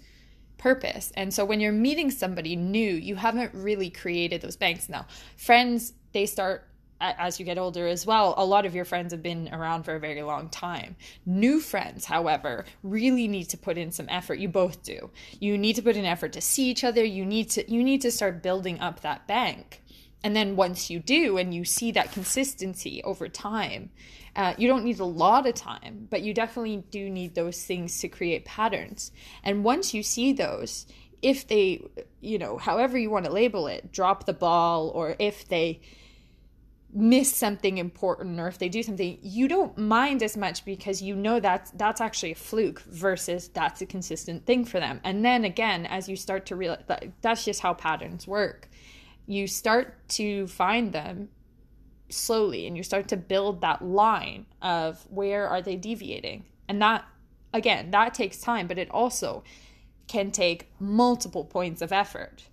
purpose. 0.57 1.11
And 1.15 1.33
so 1.33 1.45
when 1.45 1.59
you're 1.59 1.71
meeting 1.71 2.11
somebody 2.11 2.55
new, 2.55 2.91
you 2.93 3.15
haven't 3.15 3.53
really 3.53 3.89
created 3.89 4.41
those 4.41 4.55
banks. 4.55 4.89
Now, 4.89 5.05
friends, 5.37 5.93
they 6.13 6.25
start 6.25 6.67
as 7.01 7.39
you 7.39 7.45
get 7.45 7.57
older 7.57 7.87
as 7.87 8.05
well, 8.05 8.33
a 8.37 8.45
lot 8.45 8.65
of 8.65 8.73
your 8.73 8.85
friends 8.85 9.11
have 9.11 9.21
been 9.21 9.49
around 9.53 9.83
for 9.83 9.95
a 9.95 9.99
very 9.99 10.21
long 10.21 10.49
time. 10.49 10.95
New 11.25 11.59
friends, 11.59 12.05
however, 12.05 12.65
really 12.83 13.27
need 13.27 13.45
to 13.49 13.57
put 13.57 13.77
in 13.77 13.91
some 13.91 14.07
effort. 14.09 14.39
You 14.39 14.47
both 14.47 14.81
do. 14.83 15.09
You 15.39 15.57
need 15.57 15.75
to 15.75 15.81
put 15.81 15.97
in 15.97 16.05
effort 16.05 16.33
to 16.33 16.41
see 16.41 16.69
each 16.69 16.83
other. 16.83 17.03
You 17.03 17.25
need 17.25 17.49
to 17.51 17.69
you 17.71 17.83
need 17.83 18.01
to 18.01 18.11
start 18.11 18.41
building 18.41 18.79
up 18.79 19.01
that 19.01 19.27
bank. 19.27 19.81
And 20.25 20.35
then 20.35 20.55
once 20.55 20.89
you 20.89 20.99
do 20.99 21.37
and 21.37 21.53
you 21.53 21.63
see 21.63 21.91
that 21.91 22.11
consistency 22.11 22.99
over 23.03 23.29
time, 23.29 23.91
uh, 24.35 24.55
you 24.57 24.67
don't 24.67 24.83
need 24.83 24.99
a 24.99 25.05
lot 25.05 25.45
of 25.45 25.53
time, 25.53 26.07
but 26.09 26.23
you 26.23 26.33
definitely 26.33 26.83
do 26.89 27.11
need 27.11 27.35
those 27.35 27.63
things 27.63 27.99
to 27.99 28.07
create 28.07 28.43
patterns. 28.43 29.11
And 29.43 29.63
once 29.63 29.93
you 29.93 30.01
see 30.01 30.33
those, 30.33 30.87
if 31.21 31.47
they, 31.47 31.85
you 32.21 32.39
know, 32.39 32.57
however 32.57 32.97
you 32.97 33.11
want 33.11 33.25
to 33.25 33.31
label 33.31 33.67
it, 33.67 33.91
drop 33.91 34.25
the 34.25 34.33
ball, 34.33 34.89
or 34.95 35.15
if 35.19 35.47
they 35.47 35.79
miss 36.91 37.31
something 37.31 37.77
important 37.77 38.39
or 38.39 38.47
if 38.47 38.57
they 38.57 38.69
do 38.69 38.81
something 38.81 39.19
you 39.21 39.49
don't 39.49 39.77
mind 39.77 40.23
as 40.23 40.37
much 40.37 40.63
because 40.63 41.01
you 41.01 41.13
know 41.13 41.41
that's 41.41 41.69
that's 41.71 41.99
actually 41.99 42.31
a 42.31 42.35
fluke 42.35 42.79
versus 42.83 43.49
that's 43.49 43.81
a 43.81 43.85
consistent 43.85 44.45
thing 44.45 44.63
for 44.63 44.79
them 44.79 45.01
and 45.03 45.25
then 45.25 45.43
again 45.43 45.85
as 45.87 46.07
you 46.07 46.15
start 46.15 46.45
to 46.45 46.55
realize 46.55 46.81
that 46.87 47.03
that's 47.21 47.43
just 47.43 47.59
how 47.59 47.73
patterns 47.73 48.25
work 48.25 48.69
you 49.27 49.47
start 49.47 50.07
to 50.09 50.47
find 50.47 50.93
them 50.93 51.29
slowly 52.09 52.67
and 52.67 52.77
you 52.77 52.83
start 52.83 53.07
to 53.09 53.17
build 53.17 53.61
that 53.61 53.83
line 53.83 54.45
of 54.61 55.05
where 55.09 55.47
are 55.47 55.61
they 55.61 55.75
deviating. 55.75 56.45
And 56.67 56.81
that 56.81 57.05
again 57.53 57.91
that 57.91 58.13
takes 58.13 58.41
time 58.41 58.67
but 58.67 58.77
it 58.77 58.91
also 58.91 59.43
can 60.07 60.29
take 60.29 60.69
multiple 60.79 61.45
points 61.45 61.81
of 61.81 61.91
effort 61.91 62.43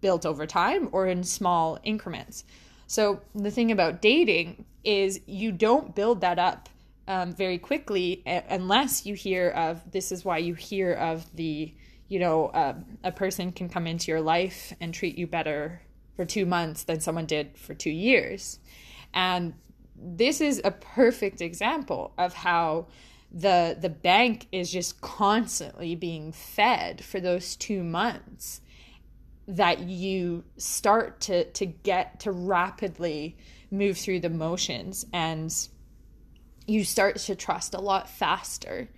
built 0.00 0.24
over 0.24 0.46
time 0.46 0.88
or 0.92 1.06
in 1.06 1.22
small 1.22 1.78
increments. 1.82 2.44
So 2.86 3.20
the 3.34 3.50
thing 3.50 3.70
about 3.70 4.00
dating 4.00 4.64
is 4.82 5.20
you 5.26 5.52
don't 5.52 5.94
build 5.94 6.22
that 6.22 6.38
up 6.38 6.68
um, 7.06 7.32
very 7.34 7.58
quickly 7.58 8.22
unless 8.26 9.04
you 9.04 9.14
hear 9.14 9.50
of 9.50 9.90
this 9.90 10.12
is 10.12 10.24
why 10.24 10.38
you 10.38 10.54
hear 10.54 10.92
of 10.92 11.24
the 11.34 11.74
you 12.08 12.18
know 12.18 12.46
uh, 12.46 12.74
a 13.04 13.12
person 13.12 13.52
can 13.52 13.68
come 13.68 13.86
into 13.86 14.10
your 14.10 14.20
life 14.20 14.72
and 14.80 14.94
treat 14.94 15.18
you 15.18 15.26
better 15.26 15.82
for 16.20 16.26
two 16.26 16.44
months 16.44 16.82
than 16.82 17.00
someone 17.00 17.24
did 17.24 17.56
for 17.56 17.72
two 17.72 17.88
years. 17.88 18.58
And 19.14 19.54
this 19.96 20.42
is 20.42 20.60
a 20.62 20.70
perfect 20.70 21.40
example 21.40 22.12
of 22.18 22.34
how 22.34 22.88
the 23.32 23.74
the 23.80 23.88
bank 23.88 24.46
is 24.52 24.70
just 24.70 25.00
constantly 25.00 25.94
being 25.94 26.30
fed 26.32 27.02
for 27.02 27.20
those 27.20 27.56
two 27.56 27.82
months 27.82 28.60
that 29.48 29.80
you 29.80 30.44
start 30.58 31.22
to 31.22 31.44
to 31.52 31.64
get 31.64 32.20
to 32.20 32.32
rapidly 32.32 33.38
move 33.70 33.96
through 33.96 34.20
the 34.20 34.28
motions. 34.28 35.06
And 35.14 35.50
you 36.66 36.84
start 36.84 37.16
to 37.16 37.34
trust 37.34 37.72
a 37.72 37.80
lot 37.80 38.10
faster. 38.10 38.90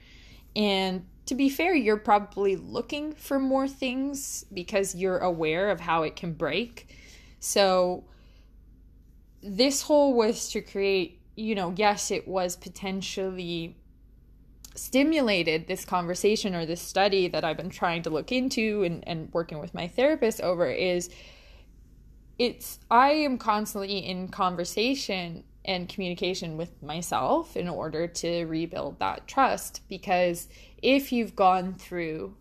And 0.56 1.06
to 1.26 1.36
be 1.36 1.48
fair 1.48 1.72
you're 1.72 1.98
probably 1.98 2.56
looking 2.56 3.12
for 3.12 3.38
more 3.38 3.68
things 3.68 4.44
because 4.52 4.96
you're 4.96 5.18
aware 5.18 5.70
of 5.70 5.78
how 5.78 6.02
it 6.02 6.16
can 6.16 6.32
break 6.32 6.88
so 7.44 8.04
this 9.42 9.82
whole 9.82 10.14
was 10.14 10.48
to 10.48 10.60
create 10.60 11.20
you 11.34 11.56
know 11.56 11.74
yes 11.76 12.12
it 12.12 12.28
was 12.28 12.54
potentially 12.54 13.76
stimulated 14.76 15.66
this 15.66 15.84
conversation 15.84 16.54
or 16.54 16.64
this 16.64 16.80
study 16.80 17.26
that 17.26 17.44
I've 17.44 17.56
been 17.56 17.68
trying 17.68 18.02
to 18.04 18.10
look 18.10 18.30
into 18.30 18.84
and, 18.84 19.06
and 19.08 19.28
working 19.32 19.58
with 19.58 19.74
my 19.74 19.88
therapist 19.88 20.40
over 20.40 20.70
is 20.70 21.10
it's 22.38 22.78
I 22.88 23.10
am 23.10 23.38
constantly 23.38 23.98
in 23.98 24.28
conversation 24.28 25.42
and 25.64 25.88
communication 25.88 26.56
with 26.56 26.80
myself 26.80 27.56
in 27.56 27.68
order 27.68 28.06
to 28.06 28.44
rebuild 28.44 29.00
that 29.00 29.26
trust 29.26 29.82
because 29.88 30.48
if 30.80 31.10
you've 31.10 31.34
gone 31.34 31.74
through 31.74 32.36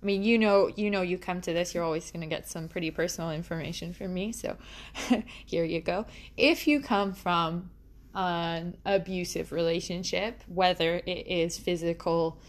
I 0.00 0.06
mean, 0.06 0.22
you 0.22 0.38
know, 0.38 0.70
you 0.76 0.90
know, 0.90 1.02
you 1.02 1.18
come 1.18 1.40
to 1.40 1.52
this, 1.52 1.74
you're 1.74 1.82
always 1.82 2.10
going 2.10 2.20
to 2.20 2.28
get 2.28 2.48
some 2.48 2.68
pretty 2.68 2.90
personal 2.90 3.32
information 3.32 3.92
from 3.92 4.14
me. 4.14 4.32
So, 4.32 4.56
here 5.44 5.64
you 5.64 5.80
go. 5.80 6.06
If 6.36 6.68
you 6.68 6.80
come 6.80 7.12
from 7.12 7.70
an 8.14 8.76
abusive 8.84 9.50
relationship, 9.50 10.42
whether 10.46 11.02
it 11.04 11.26
is 11.26 11.58
physical, 11.58 12.40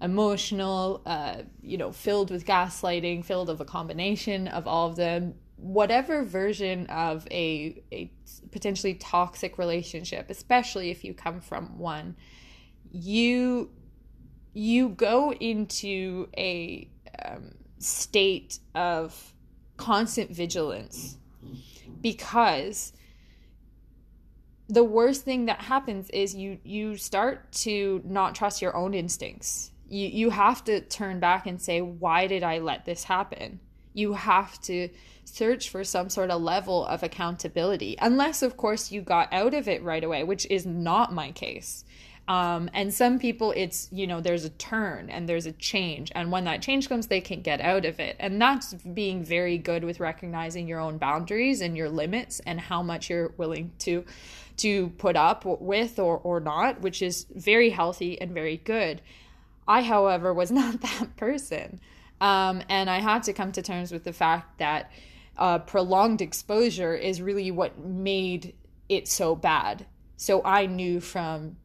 emotional, 0.00 1.02
uh, 1.06 1.42
you 1.62 1.78
know, 1.78 1.92
filled 1.92 2.30
with 2.30 2.44
gaslighting, 2.44 3.24
filled 3.24 3.50
of 3.50 3.60
a 3.60 3.64
combination 3.64 4.48
of 4.48 4.66
all 4.66 4.88
of 4.88 4.96
them, 4.96 5.34
whatever 5.56 6.22
version 6.22 6.86
of 6.86 7.26
a, 7.30 7.82
a 7.92 8.10
potentially 8.50 8.94
toxic 8.94 9.58
relationship, 9.58 10.30
especially 10.30 10.90
if 10.90 11.04
you 11.04 11.14
come 11.14 11.40
from 11.40 11.78
one, 11.78 12.16
you 12.92 13.70
you 14.52 14.88
go 14.90 15.32
into 15.32 16.28
a 16.36 16.88
um, 17.24 17.54
state 17.78 18.58
of 18.74 19.32
constant 19.76 20.30
vigilance 20.30 21.16
because 22.00 22.92
the 24.68 24.84
worst 24.84 25.24
thing 25.24 25.46
that 25.46 25.60
happens 25.62 26.10
is 26.10 26.34
you 26.34 26.58
you 26.62 26.96
start 26.96 27.50
to 27.52 28.02
not 28.04 28.34
trust 28.34 28.60
your 28.60 28.76
own 28.76 28.94
instincts. 28.94 29.70
You 29.88 30.08
you 30.08 30.30
have 30.30 30.62
to 30.64 30.80
turn 30.80 31.20
back 31.20 31.46
and 31.46 31.60
say 31.60 31.80
why 31.80 32.26
did 32.26 32.42
I 32.42 32.58
let 32.58 32.84
this 32.84 33.04
happen? 33.04 33.60
You 33.94 34.12
have 34.12 34.60
to 34.62 34.90
search 35.24 35.70
for 35.70 35.84
some 35.84 36.08
sort 36.08 36.30
of 36.30 36.42
level 36.42 36.84
of 36.86 37.02
accountability. 37.02 37.96
Unless 38.00 38.42
of 38.42 38.56
course 38.56 38.92
you 38.92 39.00
got 39.00 39.32
out 39.32 39.54
of 39.54 39.68
it 39.68 39.82
right 39.82 40.04
away, 40.04 40.24
which 40.24 40.46
is 40.50 40.66
not 40.66 41.14
my 41.14 41.32
case. 41.32 41.84
Um, 42.28 42.68
and 42.74 42.92
some 42.92 43.18
people, 43.18 43.54
it's, 43.56 43.88
you 43.90 44.06
know, 44.06 44.20
there's 44.20 44.44
a 44.44 44.50
turn 44.50 45.08
and 45.08 45.26
there's 45.26 45.46
a 45.46 45.52
change. 45.52 46.12
And 46.14 46.30
when 46.30 46.44
that 46.44 46.60
change 46.60 46.86
comes, 46.86 47.06
they 47.06 47.22
can 47.22 47.40
get 47.40 47.62
out 47.62 47.86
of 47.86 47.98
it. 47.98 48.16
And 48.20 48.40
that's 48.40 48.74
being 48.74 49.24
very 49.24 49.56
good 49.56 49.82
with 49.82 49.98
recognizing 49.98 50.68
your 50.68 50.78
own 50.78 50.98
boundaries 50.98 51.62
and 51.62 51.74
your 51.74 51.88
limits 51.88 52.40
and 52.40 52.60
how 52.60 52.82
much 52.82 53.08
you're 53.08 53.32
willing 53.38 53.72
to 53.80 54.04
to 54.58 54.88
put 54.98 55.14
up 55.14 55.44
with 55.44 56.00
or, 56.00 56.18
or 56.18 56.40
not, 56.40 56.80
which 56.80 57.00
is 57.00 57.26
very 57.32 57.70
healthy 57.70 58.20
and 58.20 58.32
very 58.32 58.56
good. 58.56 59.00
I, 59.68 59.82
however, 59.82 60.34
was 60.34 60.50
not 60.52 60.80
that 60.80 61.16
person. 61.16 61.80
Um, 62.20 62.62
and 62.68 62.90
I 62.90 63.00
had 63.00 63.22
to 63.24 63.32
come 63.32 63.52
to 63.52 63.62
terms 63.62 63.92
with 63.92 64.04
the 64.04 64.12
fact 64.12 64.58
that 64.58 64.90
uh, 65.38 65.60
prolonged 65.60 66.20
exposure 66.20 66.94
is 66.94 67.22
really 67.22 67.50
what 67.52 67.78
made 67.78 68.54
it 68.88 69.06
so 69.06 69.36
bad. 69.36 69.86
So 70.16 70.42
I 70.44 70.66
knew 70.66 71.00
from 71.00 71.56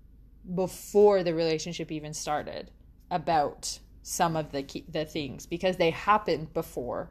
before 0.56 1.24
the 1.24 1.34
relationship 1.34 1.92
even 1.92 2.14
started 2.14 2.72
about 3.12 3.80
some 4.02 4.36
of 4.36 4.52
the 4.52 4.64
key, 4.64 4.86
the 4.90 5.06
things 5.06 5.46
because 5.46 5.78
they 5.78 5.92
happened 5.92 6.54
before. 6.54 7.10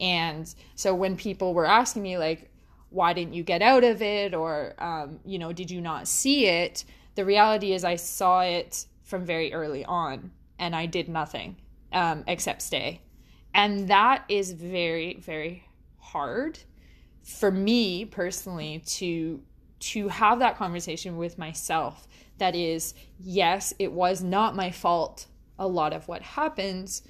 And 0.00 0.52
so 0.74 0.94
when 0.94 1.16
people 1.16 1.54
were 1.54 1.66
asking 1.66 2.02
me 2.02 2.18
like 2.18 2.50
why 2.90 3.12
didn't 3.12 3.34
you 3.34 3.42
get 3.42 3.60
out 3.60 3.84
of 3.84 4.00
it? 4.00 4.32
or 4.32 4.74
um, 4.78 5.20
you 5.24 5.38
know 5.38 5.52
did 5.52 5.70
you 5.70 5.80
not 5.80 6.08
see 6.08 6.46
it? 6.46 6.84
the 7.14 7.24
reality 7.24 7.72
is 7.72 7.82
i 7.82 7.96
saw 7.96 8.42
it 8.42 8.86
from 9.02 9.24
very 9.26 9.52
early 9.52 9.84
on 9.84 10.30
and 10.60 10.76
i 10.76 10.86
did 10.86 11.08
nothing 11.08 11.56
um, 11.92 12.24
except 12.26 12.62
stay. 12.62 13.00
And 13.54 13.88
that 13.88 14.24
is 14.28 14.52
very 14.52 15.18
very 15.20 15.64
hard 15.98 16.58
for 17.22 17.50
me 17.50 18.04
personally 18.04 18.82
to 18.86 19.42
to 19.80 20.08
have 20.08 20.40
that 20.40 20.56
conversation 20.56 21.16
with 21.16 21.38
myself 21.38 22.07
that 22.38 22.54
is 22.54 22.94
yes 23.20 23.74
it 23.78 23.92
was 23.92 24.22
not 24.22 24.56
my 24.56 24.70
fault 24.70 25.26
a 25.58 25.66
lot 25.66 25.92
of 25.92 26.08
what 26.08 26.22
happens 26.22 27.02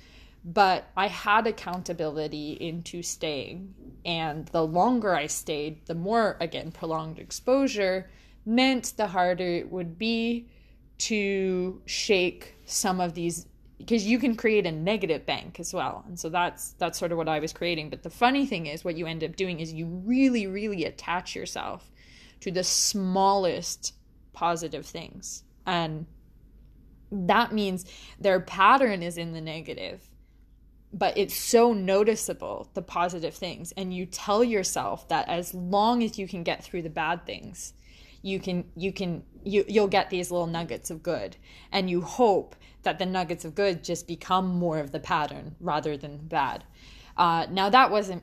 but 0.44 0.90
I 0.96 1.08
had 1.08 1.46
accountability 1.46 2.52
into 2.52 3.02
staying. 3.02 3.74
And 4.04 4.46
the 4.46 4.64
longer 4.64 5.14
I 5.14 5.26
stayed, 5.26 5.84
the 5.86 5.94
more, 5.94 6.36
again, 6.40 6.72
prolonged 6.72 7.18
exposure 7.18 8.08
meant 8.46 8.94
the 8.96 9.08
harder 9.08 9.46
it 9.46 9.70
would 9.70 9.98
be 9.98 10.48
to 10.96 11.82
shake 11.84 12.54
some 12.64 13.00
of 13.00 13.14
these 13.14 13.46
because 13.76 14.06
you 14.06 14.18
can 14.18 14.34
create 14.34 14.66
a 14.66 14.72
negative 14.72 15.24
bank 15.24 15.60
as 15.60 15.72
well 15.72 16.02
and 16.08 16.18
so 16.18 16.28
that's 16.28 16.72
that's 16.78 16.98
sort 16.98 17.12
of 17.12 17.18
what 17.18 17.28
i 17.28 17.38
was 17.38 17.52
creating 17.52 17.90
but 17.90 18.02
the 18.02 18.10
funny 18.10 18.46
thing 18.46 18.66
is 18.66 18.84
what 18.84 18.96
you 18.96 19.06
end 19.06 19.22
up 19.22 19.36
doing 19.36 19.60
is 19.60 19.72
you 19.72 19.86
really 20.04 20.48
really 20.48 20.84
attach 20.84 21.36
yourself 21.36 21.88
to 22.40 22.50
the 22.50 22.64
smallest 22.64 23.94
positive 24.38 24.86
things. 24.86 25.44
And 25.66 26.06
that 27.10 27.52
means 27.52 27.84
their 28.20 28.40
pattern 28.40 29.02
is 29.02 29.18
in 29.18 29.32
the 29.32 29.40
negative 29.40 30.08
but 30.90 31.18
it's 31.18 31.36
so 31.36 31.74
noticeable 31.74 32.70
the 32.72 32.80
positive 32.80 33.34
things. 33.34 33.72
And 33.72 33.92
you 33.92 34.06
tell 34.06 34.42
yourself 34.42 35.06
that 35.08 35.28
as 35.28 35.52
long 35.52 36.02
as 36.02 36.18
you 36.18 36.26
can 36.26 36.42
get 36.42 36.64
through 36.64 36.80
the 36.80 36.88
bad 36.88 37.26
things 37.26 37.74
you 38.22 38.40
can 38.40 38.64
you 38.76 38.92
can 38.92 39.22
you 39.44 39.64
you'll 39.68 39.88
get 39.88 40.10
these 40.10 40.30
little 40.30 40.46
nuggets 40.46 40.90
of 40.90 41.02
good. 41.02 41.36
And 41.72 41.88
you 41.88 42.00
hope 42.00 42.56
that 42.82 42.98
the 42.98 43.06
nuggets 43.06 43.44
of 43.44 43.54
good 43.54 43.84
just 43.84 44.06
become 44.06 44.48
more 44.48 44.78
of 44.78 44.92
the 44.92 45.00
pattern 45.00 45.54
rather 45.60 45.96
than 45.96 46.18
bad. 46.18 46.64
Uh, 47.16 47.46
now 47.50 47.68
that 47.70 47.90
wasn't 47.90 48.22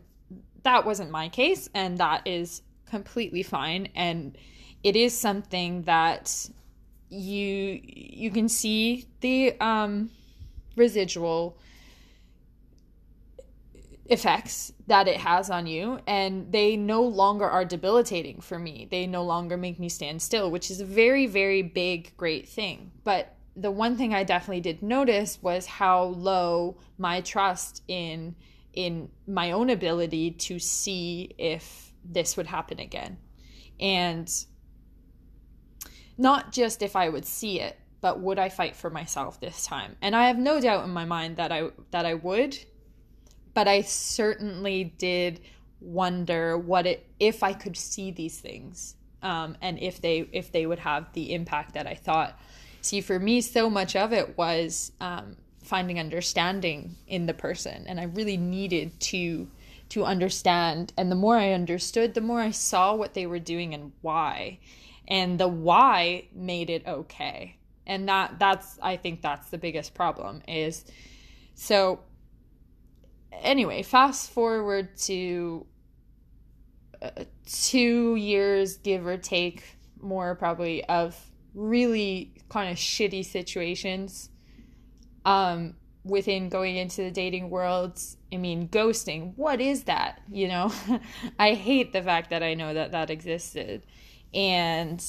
that 0.64 0.86
wasn't 0.86 1.12
my 1.12 1.30
case 1.30 1.70
and 1.74 1.98
that 1.98 2.26
is 2.26 2.62
completely 2.86 3.44
fine. 3.44 3.88
And 3.96 4.38
it 4.86 4.96
is 4.96 5.18
something 5.18 5.82
that 5.82 6.48
you 7.10 7.82
you 7.84 8.30
can 8.30 8.48
see 8.48 9.08
the 9.22 9.60
um 9.60 10.12
residual 10.76 11.58
effects 14.06 14.72
that 14.86 15.08
it 15.08 15.18
has 15.18 15.50
on 15.50 15.66
you 15.66 16.00
and 16.06 16.52
they 16.52 16.78
no 16.78 17.02
longer 17.02 17.50
are 17.50 17.66
debilitating 17.66 18.40
for 18.40 18.60
me. 18.60 18.88
They 18.92 19.08
no 19.08 19.24
longer 19.24 19.58
make 19.58 19.80
me 19.80 19.90
stand 19.90 20.22
still 20.22 20.52
which 20.52 20.70
is 20.70 20.80
a 20.80 20.86
very 20.86 21.26
very 21.26 21.64
big 21.64 22.16
great 22.16 22.48
thing. 22.48 22.92
But 23.04 23.34
the 23.56 23.72
one 23.72 23.98
thing 23.98 24.14
i 24.14 24.24
definitely 24.24 24.62
did 24.62 24.84
notice 24.84 25.40
was 25.42 25.66
how 25.66 26.04
low 26.04 26.78
my 27.00 27.22
trust 27.22 27.82
in 27.88 28.36
in 28.74 29.10
my 29.26 29.52
own 29.52 29.72
ability 29.72 30.32
to 30.32 30.60
see 30.60 31.34
if 31.40 31.92
this 32.04 32.38
would 32.38 32.46
happen 32.46 32.80
again. 32.80 33.18
And 33.80 34.30
not 36.18 36.52
just 36.52 36.82
if 36.82 36.96
i 36.96 37.10
would 37.10 37.26
see 37.26 37.60
it 37.60 37.78
but 38.02 38.20
would 38.20 38.40
i 38.40 38.50
fight 38.50 38.76
for 38.76 38.90
myself 38.90 39.40
this 39.40 39.66
time 39.66 39.96
and 40.02 40.16
i 40.16 40.28
have 40.28 40.38
no 40.38 40.60
doubt 40.60 40.84
in 40.84 40.90
my 40.90 41.06
mind 41.06 41.38
that 41.38 41.52
i 41.52 41.70
that 41.92 42.06
i 42.06 42.14
would 42.14 42.58
but 43.56 43.68
I 43.68 43.82
certainly 43.82 44.94
did 45.00 45.40
wonder 45.82 46.58
what 46.58 46.86
it 46.86 47.08
if 47.20 47.42
I 47.42 47.54
could 47.54 47.76
see 47.76 48.12
these 48.12 48.38
things 48.40 48.96
um, 49.24 49.58
and 49.62 49.80
if 49.80 50.00
they 50.00 50.30
if 50.32 50.52
they 50.52 50.68
would 50.68 50.80
have 50.80 51.12
the 51.14 51.34
impact 51.34 51.74
that 51.74 51.88
I 51.88 51.96
thought. 51.96 52.38
See, 52.82 53.02
for 53.02 53.18
me, 53.18 53.42
so 53.42 53.68
much 53.68 53.96
of 53.96 54.14
it 54.14 54.38
was 54.38 54.92
um, 55.02 55.38
finding 55.64 56.00
understanding 56.00 56.96
in 57.08 57.26
the 57.26 57.34
person, 57.34 57.86
and 57.88 58.00
I 58.00 58.04
really 58.04 58.38
needed 58.38 59.00
to 59.00 59.48
to 59.90 60.04
understand. 60.04 60.94
And 60.98 61.10
the 61.10 61.16
more 61.16 61.38
I 61.38 61.54
understood, 61.54 62.14
the 62.14 62.22
more 62.22 62.42
I 62.42 62.52
saw 62.52 62.94
what 62.94 63.16
they 63.16 63.26
were 63.26 63.40
doing 63.40 63.74
and 63.74 63.94
why, 64.02 64.60
and 65.08 65.40
the 65.40 65.48
why 65.48 66.28
made 66.34 66.70
it 66.70 66.86
okay. 66.88 67.58
And 67.88 68.10
that 68.10 68.40
that's 68.40 68.80
I 68.82 68.98
think 68.98 69.22
that's 69.22 69.50
the 69.50 69.58
biggest 69.58 69.94
problem 69.94 70.42
is 70.48 70.86
so 71.54 72.00
anyway, 73.42 73.84
fast 73.84 74.32
forward 74.32 74.98
to 74.98 75.66
uh, 77.02 77.10
two 77.46 78.16
years, 78.16 78.78
give 78.78 79.06
or 79.06 79.18
take, 79.18 79.64
more 80.00 80.36
probably, 80.36 80.84
of 80.86 81.20
really 81.54 82.34
kind 82.50 82.72
of 82.72 82.78
shitty 82.78 83.26
situations 83.26 84.30
um, 85.26 85.76
within 86.04 86.50
going 86.50 86.76
into 86.78 87.02
the 87.02 87.12
dating 87.12 87.50
world. 87.50 88.00
I 88.32 88.38
mean, 88.38 88.68
ghosting, 88.70 89.34
what 89.36 89.62
is 89.62 89.84
that? 89.84 90.22
You 90.30 90.48
know, 90.48 90.74
I 91.40 91.54
hate 91.54 91.94
the 91.94 92.02
fact 92.02 92.30
that 92.30 92.44
I 92.44 92.54
know 92.54 92.74
that 92.74 92.92
that 92.92 93.10
existed. 93.10 93.84
And 94.36 95.04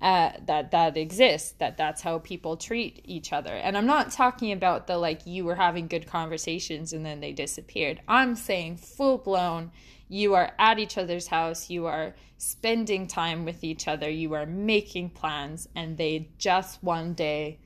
uh, 0.00 0.30
that 0.46 0.70
that 0.70 0.96
exists 0.96 1.52
that 1.58 1.76
that's 1.76 2.02
how 2.02 2.20
people 2.20 2.56
treat 2.56 3.00
each 3.04 3.32
other. 3.32 3.50
And 3.52 3.76
i'm 3.76 3.86
not 3.86 4.12
talking 4.12 4.52
about 4.52 4.86
the 4.86 4.96
like 4.96 5.26
you 5.26 5.44
were 5.44 5.56
having 5.56 5.88
good 5.88 6.06
conversations 6.06 6.92
and 6.92 7.04
then 7.04 7.20
they 7.20 7.32
disappeared. 7.32 8.00
I'm 8.06 8.36
saying 8.36 8.76
full 8.76 9.18
blown 9.18 9.72
you 10.08 10.34
are 10.34 10.52
at 10.58 10.78
each 10.78 10.96
other's 10.96 11.26
house 11.26 11.68
you 11.68 11.86
are 11.86 12.14
spending 12.38 13.08
time 13.08 13.44
with 13.44 13.64
each 13.64 13.88
other 13.88 14.08
you 14.08 14.34
are 14.34 14.46
making 14.46 15.10
plans 15.10 15.68
and 15.74 15.98
they 15.98 16.28
just 16.38 16.82
one 16.82 17.12
day 17.14 17.58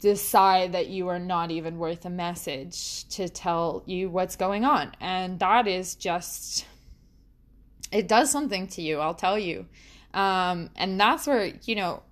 decide 0.00 0.72
that 0.72 0.88
you 0.88 1.08
are 1.08 1.18
not 1.18 1.50
even 1.50 1.78
worth 1.78 2.04
a 2.04 2.10
message 2.10 3.08
to 3.08 3.28
tell 3.28 3.82
you 3.86 4.08
what's 4.08 4.36
going 4.36 4.64
on. 4.64 4.92
And 5.00 5.38
that 5.40 5.66
is 5.66 5.94
just 5.94 6.66
it 7.92 8.08
does 8.08 8.30
something 8.30 8.66
to 8.66 8.82
you 8.82 8.98
i'll 8.98 9.14
tell 9.14 9.38
you 9.38 9.66
um, 10.14 10.70
and 10.76 10.98
that's 10.98 11.26
where, 11.26 11.52
you 11.64 11.74
know, 11.74 12.02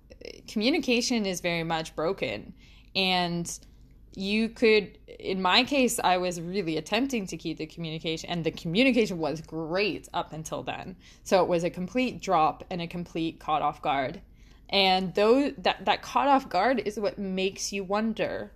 communication 0.47 1.25
is 1.25 1.41
very 1.41 1.63
much 1.63 1.95
broken. 1.95 2.53
And 2.95 3.51
you 4.15 4.49
could, 4.49 4.97
in 5.19 5.41
my 5.41 5.63
case, 5.63 5.99
I 6.03 6.17
was 6.17 6.41
really 6.41 6.77
attempting 6.77 7.27
to 7.27 7.37
keep 7.37 7.57
the 7.57 7.65
communication, 7.65 8.29
and 8.29 8.43
the 8.43 8.51
communication 8.51 9.19
was 9.19 9.41
great 9.41 10.07
up 10.13 10.33
until 10.33 10.63
then. 10.63 10.95
So 11.23 11.41
it 11.43 11.47
was 11.47 11.63
a 11.63 11.69
complete 11.69 12.21
drop 12.21 12.63
and 12.69 12.81
a 12.81 12.87
complete 12.87 13.39
caught 13.39 13.61
off 13.61 13.81
guard. 13.81 14.21
And 14.69 15.13
though 15.15 15.51
that, 15.59 15.85
that 15.85 16.01
caught 16.01 16.27
off 16.27 16.49
guard 16.49 16.81
is 16.85 16.99
what 16.99 17.17
makes 17.17 17.71
you 17.71 17.83
wonder 17.83 18.51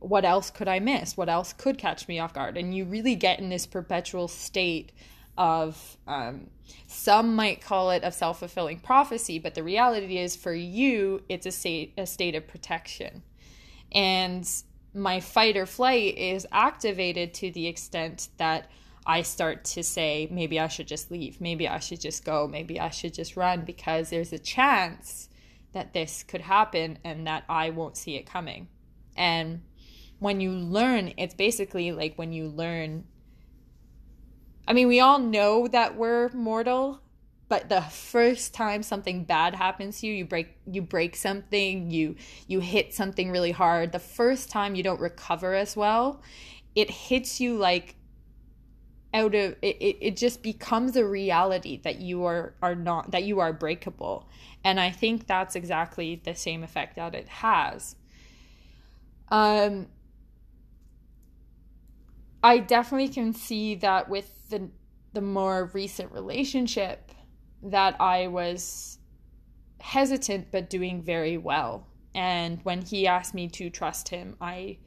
what 0.00 0.24
else 0.24 0.50
could 0.50 0.68
I 0.68 0.78
miss? 0.78 1.16
What 1.16 1.28
else 1.28 1.52
could 1.52 1.76
catch 1.76 2.06
me 2.06 2.20
off 2.20 2.32
guard? 2.32 2.56
And 2.56 2.72
you 2.72 2.84
really 2.84 3.16
get 3.16 3.40
in 3.40 3.48
this 3.48 3.66
perpetual 3.66 4.28
state 4.28 4.92
of 5.38 5.96
um, 6.08 6.50
some 6.88 7.36
might 7.36 7.62
call 7.62 7.92
it 7.92 8.02
a 8.04 8.10
self-fulfilling 8.10 8.80
prophecy 8.80 9.38
but 9.38 9.54
the 9.54 9.62
reality 9.62 10.18
is 10.18 10.34
for 10.34 10.52
you 10.52 11.22
it's 11.28 11.46
a 11.46 11.52
state 11.52 11.94
a 11.96 12.06
state 12.06 12.34
of 12.34 12.46
protection. 12.46 13.22
And 13.92 14.46
my 14.92 15.20
fight 15.20 15.56
or 15.56 15.64
flight 15.64 16.18
is 16.18 16.46
activated 16.52 17.32
to 17.34 17.50
the 17.52 17.68
extent 17.68 18.28
that 18.36 18.68
I 19.06 19.22
start 19.22 19.64
to 19.66 19.82
say 19.82 20.28
maybe 20.30 20.58
I 20.58 20.66
should 20.66 20.88
just 20.88 21.10
leave 21.10 21.40
maybe 21.40 21.68
I 21.68 21.78
should 21.78 22.00
just 22.00 22.24
go 22.24 22.48
maybe 22.48 22.80
I 22.80 22.90
should 22.90 23.14
just 23.14 23.36
run 23.36 23.64
because 23.64 24.10
there's 24.10 24.32
a 24.32 24.38
chance 24.38 25.28
that 25.72 25.92
this 25.92 26.24
could 26.24 26.40
happen 26.40 26.98
and 27.04 27.26
that 27.28 27.44
I 27.48 27.70
won't 27.70 27.96
see 27.96 28.16
it 28.16 28.26
coming. 28.26 28.66
And 29.16 29.62
when 30.18 30.40
you 30.40 30.50
learn 30.50 31.12
it's 31.16 31.34
basically 31.34 31.92
like 31.92 32.16
when 32.16 32.32
you 32.32 32.48
learn 32.48 33.04
I 34.68 34.74
mean, 34.74 34.86
we 34.86 35.00
all 35.00 35.18
know 35.18 35.66
that 35.66 35.96
we're 35.96 36.28
mortal, 36.34 37.00
but 37.48 37.70
the 37.70 37.80
first 37.80 38.52
time 38.52 38.82
something 38.82 39.24
bad 39.24 39.54
happens 39.54 40.00
to 40.00 40.06
you, 40.06 40.12
you 40.12 40.24
break 40.26 40.48
you 40.70 40.82
break 40.82 41.16
something, 41.16 41.90
you 41.90 42.16
you 42.46 42.60
hit 42.60 42.92
something 42.92 43.30
really 43.30 43.52
hard. 43.52 43.92
The 43.92 43.98
first 43.98 44.50
time 44.50 44.74
you 44.74 44.82
don't 44.82 45.00
recover 45.00 45.54
as 45.54 45.74
well, 45.74 46.20
it 46.74 46.90
hits 46.90 47.40
you 47.40 47.56
like 47.56 47.96
out 49.14 49.34
of 49.34 49.56
it, 49.62 49.76
it, 49.80 50.16
just 50.18 50.42
becomes 50.42 50.94
a 50.94 51.06
reality 51.06 51.80
that 51.82 51.98
you 51.98 52.26
are 52.26 52.52
are 52.60 52.74
not 52.74 53.10
that 53.12 53.24
you 53.24 53.40
are 53.40 53.54
breakable 53.54 54.28
and 54.64 54.78
i 54.78 54.90
think 54.90 55.26
that's 55.26 55.56
exactly 55.56 56.20
the 56.26 56.34
same 56.34 56.62
effect 56.62 56.96
that 56.96 57.14
it 57.14 57.26
has 57.26 57.96
um 59.30 59.86
I 62.42 62.58
definitely 62.58 63.08
can 63.08 63.32
see 63.32 63.74
that 63.76 64.08
with 64.08 64.37
the 64.48 64.68
the 65.12 65.20
more 65.20 65.70
recent 65.72 66.12
relationship 66.12 67.12
that 67.62 68.00
I 68.00 68.26
was 68.26 68.98
hesitant 69.80 70.48
but 70.52 70.70
doing 70.70 71.02
very 71.02 71.38
well. 71.38 71.86
And 72.14 72.60
when 72.64 72.82
he 72.82 73.06
asked 73.06 73.34
me 73.34 73.48
to 73.48 73.70
trust 73.70 74.08
him, 74.08 74.36
I 74.40 74.78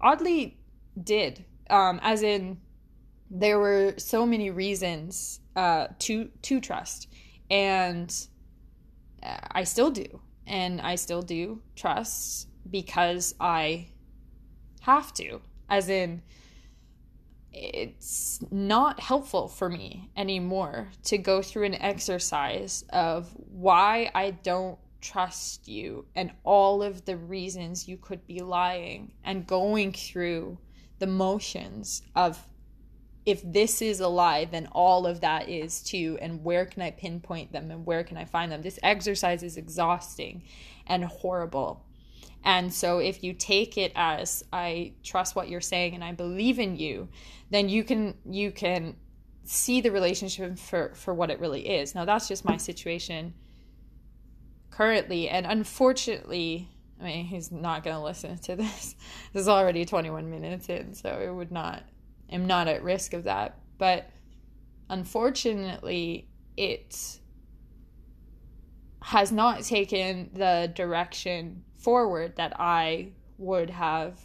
oddly 0.00 0.58
did. 1.02 1.44
Um, 1.70 1.98
as 2.02 2.22
in, 2.22 2.60
there 3.30 3.58
were 3.58 3.94
so 3.96 4.26
many 4.26 4.50
reasons 4.50 5.40
uh, 5.56 5.88
to 6.00 6.30
to 6.42 6.60
trust, 6.60 7.08
and 7.50 8.14
I 9.50 9.64
still 9.64 9.90
do, 9.90 10.20
and 10.46 10.80
I 10.80 10.96
still 10.96 11.22
do 11.22 11.62
trust 11.74 12.48
because 12.70 13.34
I 13.40 13.88
have 14.82 15.12
to. 15.14 15.40
As 15.68 15.88
in, 15.88 16.22
it's 17.54 18.40
not 18.50 19.00
helpful 19.00 19.48
for 19.48 19.68
me 19.68 20.10
anymore 20.16 20.90
to 21.04 21.18
go 21.18 21.40
through 21.40 21.64
an 21.64 21.74
exercise 21.74 22.84
of 22.90 23.30
why 23.36 24.10
I 24.14 24.32
don't 24.32 24.78
trust 25.00 25.68
you 25.68 26.06
and 26.16 26.32
all 26.44 26.82
of 26.82 27.04
the 27.04 27.16
reasons 27.16 27.86
you 27.86 27.96
could 27.96 28.26
be 28.26 28.40
lying 28.40 29.12
and 29.22 29.46
going 29.46 29.92
through 29.92 30.58
the 30.98 31.06
motions 31.06 32.02
of 32.16 32.46
if 33.26 33.40
this 33.42 33.80
is 33.80 34.00
a 34.00 34.08
lie, 34.08 34.44
then 34.44 34.66
all 34.72 35.06
of 35.06 35.20
that 35.20 35.48
is 35.48 35.82
too. 35.82 36.18
And 36.20 36.44
where 36.44 36.66
can 36.66 36.82
I 36.82 36.90
pinpoint 36.90 37.52
them 37.52 37.70
and 37.70 37.86
where 37.86 38.04
can 38.04 38.16
I 38.16 38.26
find 38.26 38.52
them? 38.52 38.62
This 38.62 38.78
exercise 38.82 39.42
is 39.42 39.56
exhausting 39.56 40.42
and 40.86 41.04
horrible. 41.04 41.84
And 42.44 42.72
so 42.72 42.98
if 42.98 43.22
you 43.22 43.32
take 43.32 43.78
it 43.78 43.92
as 43.94 44.44
I 44.52 44.92
trust 45.02 45.34
what 45.34 45.48
you're 45.48 45.60
saying 45.60 45.94
and 45.94 46.04
I 46.04 46.12
believe 46.12 46.58
in 46.58 46.76
you, 46.76 47.08
then 47.50 47.68
you 47.68 47.84
can 47.84 48.14
you 48.28 48.50
can 48.50 48.96
see 49.44 49.80
the 49.80 49.90
relationship 49.90 50.58
for 50.58 50.92
for 50.94 51.14
what 51.14 51.30
it 51.30 51.40
really 51.40 51.68
is. 51.68 51.94
Now 51.94 52.04
that's 52.04 52.28
just 52.28 52.44
my 52.44 52.56
situation 52.56 53.34
currently 54.70 55.28
and 55.28 55.46
unfortunately 55.46 56.68
I 57.00 57.04
mean, 57.04 57.24
he's 57.26 57.50
not 57.50 57.84
going 57.84 57.96
to 57.96 58.02
listen 58.02 58.38
to 58.38 58.56
this. 58.56 58.96
This 59.32 59.42
is 59.42 59.48
already 59.48 59.84
21 59.84 60.30
minutes 60.30 60.68
in, 60.68 60.94
so 60.94 61.20
it 61.22 61.32
would 61.32 61.52
not, 61.52 61.82
I'm 62.32 62.46
not 62.46 62.68
at 62.68 62.82
risk 62.82 63.12
of 63.12 63.24
that. 63.24 63.58
But 63.78 64.08
unfortunately, 64.88 66.28
it 66.56 67.18
has 69.02 69.32
not 69.32 69.62
taken 69.62 70.30
the 70.32 70.72
direction 70.74 71.64
forward 71.84 72.36
that 72.36 72.58
I 72.58 73.12
would 73.38 73.70
have 73.70 74.18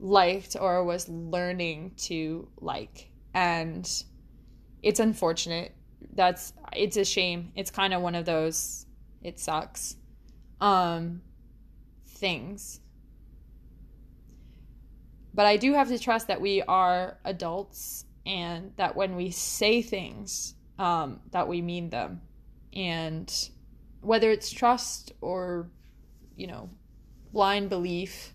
liked 0.00 0.56
or 0.58 0.82
was 0.84 1.08
learning 1.08 1.92
to 1.96 2.48
like. 2.56 3.10
And 3.34 3.88
it's 4.82 5.00
unfortunate. 5.00 5.74
That's, 6.14 6.54
it's 6.74 6.96
a 6.96 7.04
shame. 7.04 7.52
It's 7.54 7.70
kind 7.70 7.92
of 7.92 8.00
one 8.00 8.14
of 8.14 8.24
those, 8.24 8.86
it 9.22 9.38
sucks 9.38 9.96
um, 10.60 11.20
things. 12.06 12.80
But 15.34 15.46
I 15.46 15.56
do 15.56 15.74
have 15.74 15.88
to 15.88 15.98
trust 15.98 16.28
that 16.28 16.40
we 16.40 16.62
are 16.62 17.18
adults 17.24 18.06
and 18.26 18.72
that 18.76 18.96
when 18.96 19.14
we 19.14 19.30
say 19.30 19.82
things, 19.82 20.54
um, 20.78 21.20
that 21.32 21.46
we 21.46 21.60
mean 21.60 21.90
them. 21.90 22.22
And 22.72 23.32
whether 24.00 24.30
it's 24.30 24.50
trust 24.50 25.12
or, 25.20 25.70
you 26.38 26.46
know, 26.46 26.70
blind 27.32 27.68
belief, 27.68 28.32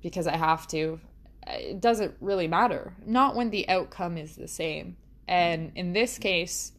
because 0.00 0.26
I 0.26 0.36
have 0.36 0.66
to, 0.68 1.00
it 1.46 1.80
doesn't 1.80 2.14
really 2.20 2.48
matter. 2.48 2.94
Not 3.04 3.34
when 3.34 3.50
the 3.50 3.68
outcome 3.68 4.16
is 4.16 4.36
the 4.36 4.48
same. 4.48 4.96
And 5.28 5.72
in 5.74 5.92
this 5.92 6.16
case, 6.16 6.72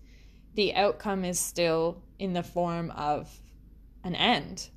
the 0.56 0.74
outcome 0.74 1.24
is 1.26 1.40
still 1.40 2.02
in 2.18 2.34
the 2.34 2.44
form 2.44 2.90
of 2.92 3.30
an 4.04 4.16
end. 4.16 4.70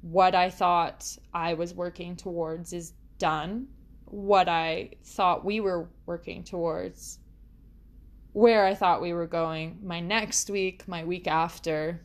What 0.00 0.34
I 0.34 0.48
thought 0.48 1.16
I 1.34 1.54
was 1.54 1.74
working 1.74 2.16
towards 2.16 2.72
is 2.72 2.92
done. 3.18 3.66
What 4.04 4.48
I 4.48 4.90
thought 5.04 5.44
we 5.44 5.60
were 5.60 5.88
working 6.06 6.44
towards, 6.44 7.18
where 8.32 8.64
I 8.64 8.74
thought 8.74 9.02
we 9.02 9.12
were 9.12 9.26
going, 9.26 9.80
my 9.82 10.00
next 10.00 10.50
week, 10.50 10.86
my 10.86 11.04
week 11.04 11.26
after, 11.26 12.00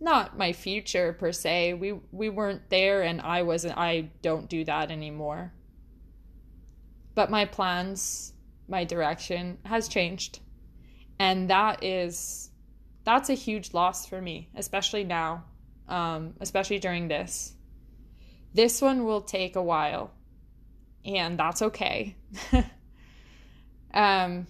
not 0.00 0.36
my 0.36 0.52
future 0.52 1.12
per 1.12 1.32
se. 1.32 1.74
We 1.74 1.92
we 2.12 2.28
weren't 2.28 2.68
there 2.70 3.02
and 3.02 3.20
I 3.20 3.42
wasn't 3.42 3.78
I 3.78 4.10
don't 4.22 4.48
do 4.48 4.64
that 4.64 4.90
anymore. 4.90 5.52
But 7.14 7.30
my 7.30 7.44
plans, 7.44 8.32
my 8.68 8.84
direction 8.84 9.58
has 9.64 9.88
changed. 9.88 10.40
And 11.18 11.50
that 11.50 11.84
is 11.84 12.50
that's 13.04 13.30
a 13.30 13.34
huge 13.34 13.74
loss 13.74 14.06
for 14.06 14.20
me, 14.20 14.48
especially 14.56 15.04
now, 15.04 15.44
um, 15.88 16.34
especially 16.40 16.78
during 16.78 17.08
this. 17.08 17.54
This 18.54 18.80
one 18.80 19.04
will 19.04 19.20
take 19.20 19.56
a 19.56 19.62
while, 19.62 20.12
and 21.04 21.38
that's 21.38 21.60
okay. 21.60 22.16
um, 23.94 24.46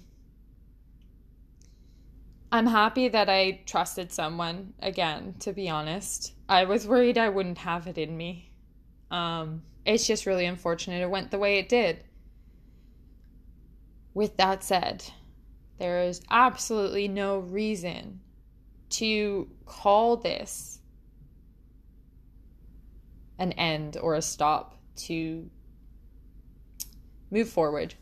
I'm 2.54 2.66
happy 2.68 3.08
that 3.08 3.28
I 3.28 3.62
trusted 3.66 4.12
someone 4.12 4.74
again, 4.78 5.34
to 5.40 5.52
be 5.52 5.68
honest. 5.68 6.34
I 6.48 6.66
was 6.66 6.86
worried 6.86 7.18
I 7.18 7.28
wouldn't 7.28 7.58
have 7.58 7.88
it 7.88 7.98
in 7.98 8.16
me. 8.16 8.52
Um, 9.10 9.64
it's 9.84 10.06
just 10.06 10.24
really 10.24 10.46
unfortunate 10.46 11.02
it 11.02 11.10
went 11.10 11.32
the 11.32 11.38
way 11.40 11.58
it 11.58 11.68
did. 11.68 12.04
With 14.14 14.36
that 14.36 14.62
said, 14.62 15.02
there 15.80 16.04
is 16.04 16.22
absolutely 16.30 17.08
no 17.08 17.38
reason 17.38 18.20
to 18.90 19.50
call 19.66 20.16
this 20.16 20.78
an 23.40 23.50
end 23.54 23.96
or 23.96 24.14
a 24.14 24.22
stop 24.22 24.78
to 25.08 25.50
move 27.32 27.48
forward 27.48 27.96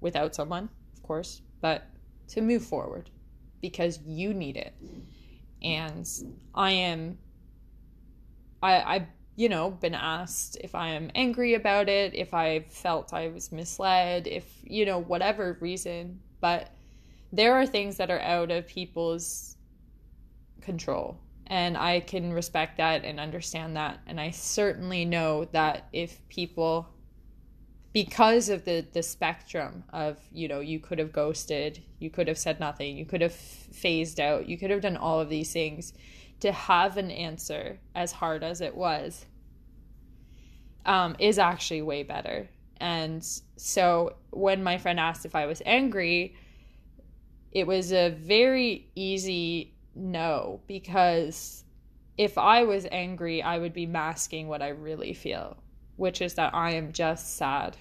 without 0.00 0.34
someone, 0.34 0.70
of 0.96 1.02
course, 1.02 1.42
but 1.60 1.82
to 2.28 2.40
move 2.40 2.64
forward 2.64 3.10
because 3.60 3.98
you 4.04 4.34
need 4.34 4.56
it. 4.56 4.74
And 5.62 6.08
I 6.54 6.70
am, 6.72 7.18
I, 8.62 8.72
I, 8.74 9.08
you 9.36 9.48
know, 9.48 9.70
been 9.70 9.94
asked 9.94 10.56
if 10.60 10.74
I 10.74 10.88
am 10.88 11.10
angry 11.14 11.54
about 11.54 11.88
it, 11.88 12.14
if 12.14 12.34
I 12.34 12.60
felt 12.70 13.12
I 13.14 13.28
was 13.28 13.52
misled, 13.52 14.26
if, 14.26 14.44
you 14.62 14.84
know, 14.84 14.98
whatever 15.00 15.56
reason. 15.60 16.20
But 16.40 16.70
there 17.32 17.54
are 17.54 17.66
things 17.66 17.96
that 17.96 18.10
are 18.10 18.20
out 18.20 18.50
of 18.50 18.66
people's 18.66 19.56
control. 20.60 21.18
And 21.46 21.76
I 21.76 22.00
can 22.00 22.32
respect 22.32 22.76
that 22.76 23.04
and 23.04 23.18
understand 23.18 23.76
that. 23.76 24.00
And 24.06 24.20
I 24.20 24.30
certainly 24.30 25.04
know 25.04 25.46
that 25.52 25.88
if 25.92 26.26
people, 26.28 26.88
because 27.92 28.48
of 28.48 28.64
the, 28.64 28.86
the 28.92 29.02
spectrum 29.02 29.84
of, 29.92 30.18
you 30.30 30.48
know, 30.48 30.60
you 30.60 30.78
could 30.78 30.98
have 30.98 31.12
ghosted, 31.12 31.82
you 31.98 32.10
could 32.10 32.28
have 32.28 32.38
said 32.38 32.60
nothing, 32.60 32.96
you 32.96 33.06
could 33.06 33.20
have 33.20 33.34
phased 33.34 34.20
out, 34.20 34.48
you 34.48 34.58
could 34.58 34.70
have 34.70 34.82
done 34.82 34.96
all 34.96 35.20
of 35.20 35.28
these 35.28 35.52
things, 35.52 35.92
to 36.40 36.52
have 36.52 36.96
an 36.96 37.10
answer 37.10 37.80
as 37.94 38.12
hard 38.12 38.44
as 38.44 38.60
it 38.60 38.76
was 38.76 39.26
um, 40.86 41.16
is 41.18 41.38
actually 41.38 41.82
way 41.82 42.02
better. 42.02 42.48
And 42.80 43.24
so 43.56 44.16
when 44.30 44.62
my 44.62 44.78
friend 44.78 45.00
asked 45.00 45.26
if 45.26 45.34
I 45.34 45.46
was 45.46 45.62
angry, 45.66 46.36
it 47.52 47.66
was 47.66 47.92
a 47.92 48.10
very 48.10 48.90
easy 48.94 49.74
no, 49.94 50.60
because 50.68 51.64
if 52.16 52.38
I 52.38 52.64
was 52.64 52.86
angry, 52.90 53.42
I 53.42 53.58
would 53.58 53.72
be 53.72 53.86
masking 53.86 54.48
what 54.48 54.62
I 54.62 54.68
really 54.68 55.12
feel, 55.12 55.56
which 55.98 56.22
is 56.22 56.34
that 56.34 56.54
I 56.54 56.70
am 56.70 56.92
just 56.92 57.36
sad. 57.36 57.76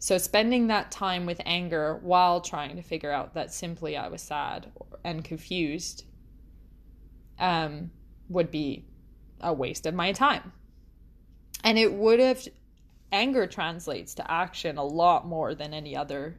So, 0.00 0.18
spending 0.18 0.66
that 0.66 0.90
time 0.90 1.24
with 1.24 1.40
anger 1.46 1.98
while 2.02 2.42
trying 2.42 2.76
to 2.76 2.82
figure 2.82 3.10
out 3.10 3.32
that 3.34 3.54
simply 3.54 3.96
I 3.96 4.08
was 4.08 4.20
sad 4.20 4.70
and 5.02 5.24
confused 5.24 6.04
um, 7.38 7.90
would 8.28 8.50
be 8.50 8.84
a 9.40 9.52
waste 9.52 9.86
of 9.86 9.94
my 9.94 10.12
time. 10.12 10.52
And 11.62 11.78
it 11.78 11.94
would 11.94 12.20
have, 12.20 12.46
anger 13.12 13.46
translates 13.46 14.14
to 14.16 14.30
action 14.30 14.76
a 14.76 14.84
lot 14.84 15.26
more 15.26 15.54
than 15.54 15.72
any 15.72 15.96
other 15.96 16.36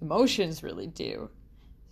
emotions 0.00 0.62
really 0.62 0.86
do. 0.86 1.30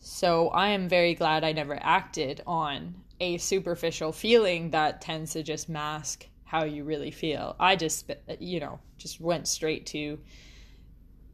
So 0.00 0.48
I 0.48 0.70
am 0.70 0.88
very 0.88 1.14
glad 1.14 1.44
I 1.44 1.52
never 1.52 1.78
acted 1.82 2.42
on 2.46 2.94
a 3.20 3.36
superficial 3.38 4.12
feeling 4.12 4.70
that 4.70 5.00
tends 5.00 5.32
to 5.32 5.42
just 5.42 5.68
mask 5.68 6.26
how 6.48 6.64
you 6.64 6.82
really 6.82 7.10
feel. 7.10 7.54
I 7.60 7.76
just, 7.76 8.10
you 8.40 8.58
know, 8.58 8.80
just 8.96 9.20
went 9.20 9.46
straight 9.46 9.84
to 9.86 10.18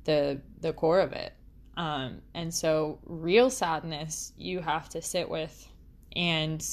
the 0.05 0.41
the 0.61 0.73
core 0.73 0.99
of 0.99 1.13
it. 1.13 1.33
Um, 1.77 2.21
and 2.35 2.53
so 2.53 2.99
real 3.07 3.49
sadness 3.49 4.33
you 4.37 4.61
have 4.61 4.89
to 4.91 5.03
sit 5.03 5.29
with 5.29 5.69
and 6.15 6.65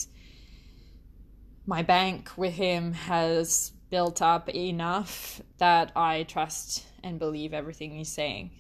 my 1.68 1.84
bank 1.84 2.32
with 2.36 2.54
him 2.54 2.94
has 2.94 3.72
built 3.92 4.22
up 4.22 4.50
enough 4.50 5.42
that 5.58 5.92
I 5.96 6.24
trust 6.24 6.86
and 7.04 7.20
believe 7.20 7.54
everything 7.54 7.92
he's 7.92 8.10
saying. 8.10 8.52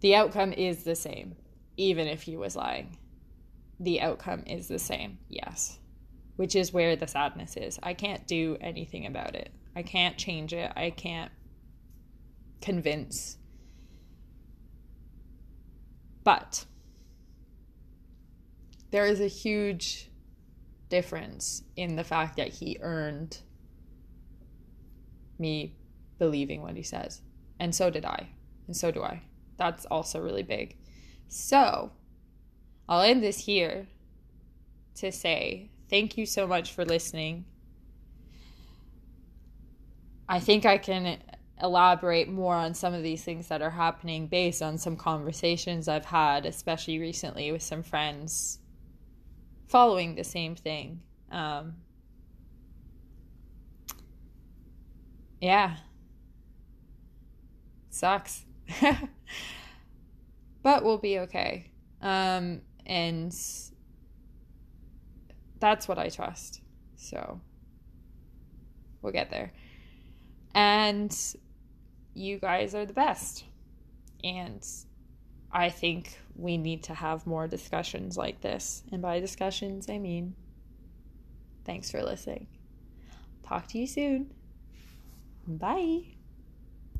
The 0.00 0.14
outcome 0.14 0.52
is 0.52 0.84
the 0.84 0.94
same, 0.94 1.34
even 1.76 2.06
if 2.06 2.22
he 2.22 2.36
was 2.36 2.54
lying. 2.54 2.98
The 3.80 4.00
outcome 4.00 4.44
is 4.46 4.68
the 4.68 4.78
same, 4.78 5.18
yes. 5.28 5.78
Which 6.36 6.56
is 6.56 6.72
where 6.72 6.96
the 6.96 7.06
sadness 7.06 7.56
is. 7.56 7.78
I 7.82 7.94
can't 7.94 8.26
do 8.26 8.56
anything 8.60 9.06
about 9.06 9.34
it. 9.34 9.52
I 9.76 9.82
can't 9.82 10.16
change 10.16 10.52
it. 10.52 10.72
I 10.76 10.90
can't 10.90 11.30
convince. 12.60 13.38
But 16.24 16.64
there 18.90 19.06
is 19.06 19.20
a 19.20 19.26
huge 19.26 20.10
difference 20.88 21.62
in 21.76 21.96
the 21.96 22.04
fact 22.04 22.36
that 22.36 22.48
he 22.48 22.78
earned 22.80 23.38
me 25.38 25.76
believing 26.18 26.62
what 26.62 26.76
he 26.76 26.82
says. 26.82 27.20
And 27.58 27.74
so 27.74 27.90
did 27.90 28.04
I. 28.04 28.28
And 28.66 28.76
so 28.76 28.90
do 28.90 29.02
I. 29.02 29.22
That's 29.56 29.84
also 29.86 30.20
really 30.20 30.42
big. 30.42 30.76
So, 31.28 31.92
I'll 32.88 33.02
end 33.02 33.22
this 33.22 33.40
here 33.40 33.88
to 34.96 35.10
say 35.10 35.70
thank 35.94 36.18
you 36.18 36.26
so 36.26 36.44
much 36.44 36.72
for 36.72 36.84
listening. 36.84 37.44
I 40.28 40.40
think 40.40 40.66
I 40.66 40.76
can 40.76 41.18
elaborate 41.62 42.28
more 42.28 42.56
on 42.56 42.74
some 42.74 42.94
of 42.94 43.04
these 43.04 43.22
things 43.22 43.46
that 43.46 43.62
are 43.62 43.70
happening 43.70 44.26
based 44.26 44.60
on 44.60 44.76
some 44.76 44.96
conversations 44.96 45.86
I've 45.86 46.04
had, 46.04 46.46
especially 46.46 46.98
recently 46.98 47.52
with 47.52 47.62
some 47.62 47.84
friends 47.84 48.58
following 49.68 50.16
the 50.16 50.24
same 50.24 50.56
thing. 50.56 51.00
Um, 51.30 51.76
yeah. 55.40 55.76
Sucks. 57.90 58.44
but 60.64 60.82
we'll 60.82 60.98
be 60.98 61.20
okay. 61.20 61.70
Um, 62.02 62.62
and 62.84 63.32
that's 65.64 65.88
what 65.88 65.98
I 65.98 66.10
trust. 66.10 66.60
So 66.96 67.40
we'll 69.00 69.14
get 69.14 69.30
there. 69.30 69.50
And 70.54 71.10
you 72.12 72.38
guys 72.38 72.74
are 72.74 72.84
the 72.84 72.92
best. 72.92 73.44
And 74.22 74.62
I 75.50 75.70
think 75.70 76.18
we 76.36 76.58
need 76.58 76.82
to 76.84 76.94
have 76.94 77.26
more 77.26 77.48
discussions 77.48 78.18
like 78.18 78.42
this. 78.42 78.82
And 78.92 79.00
by 79.00 79.20
discussions, 79.20 79.88
I 79.88 79.96
mean 79.96 80.34
thanks 81.64 81.90
for 81.90 82.02
listening. 82.02 82.46
Talk 83.42 83.66
to 83.68 83.78
you 83.78 83.86
soon. 83.86 84.34
Bye. 85.48 86.13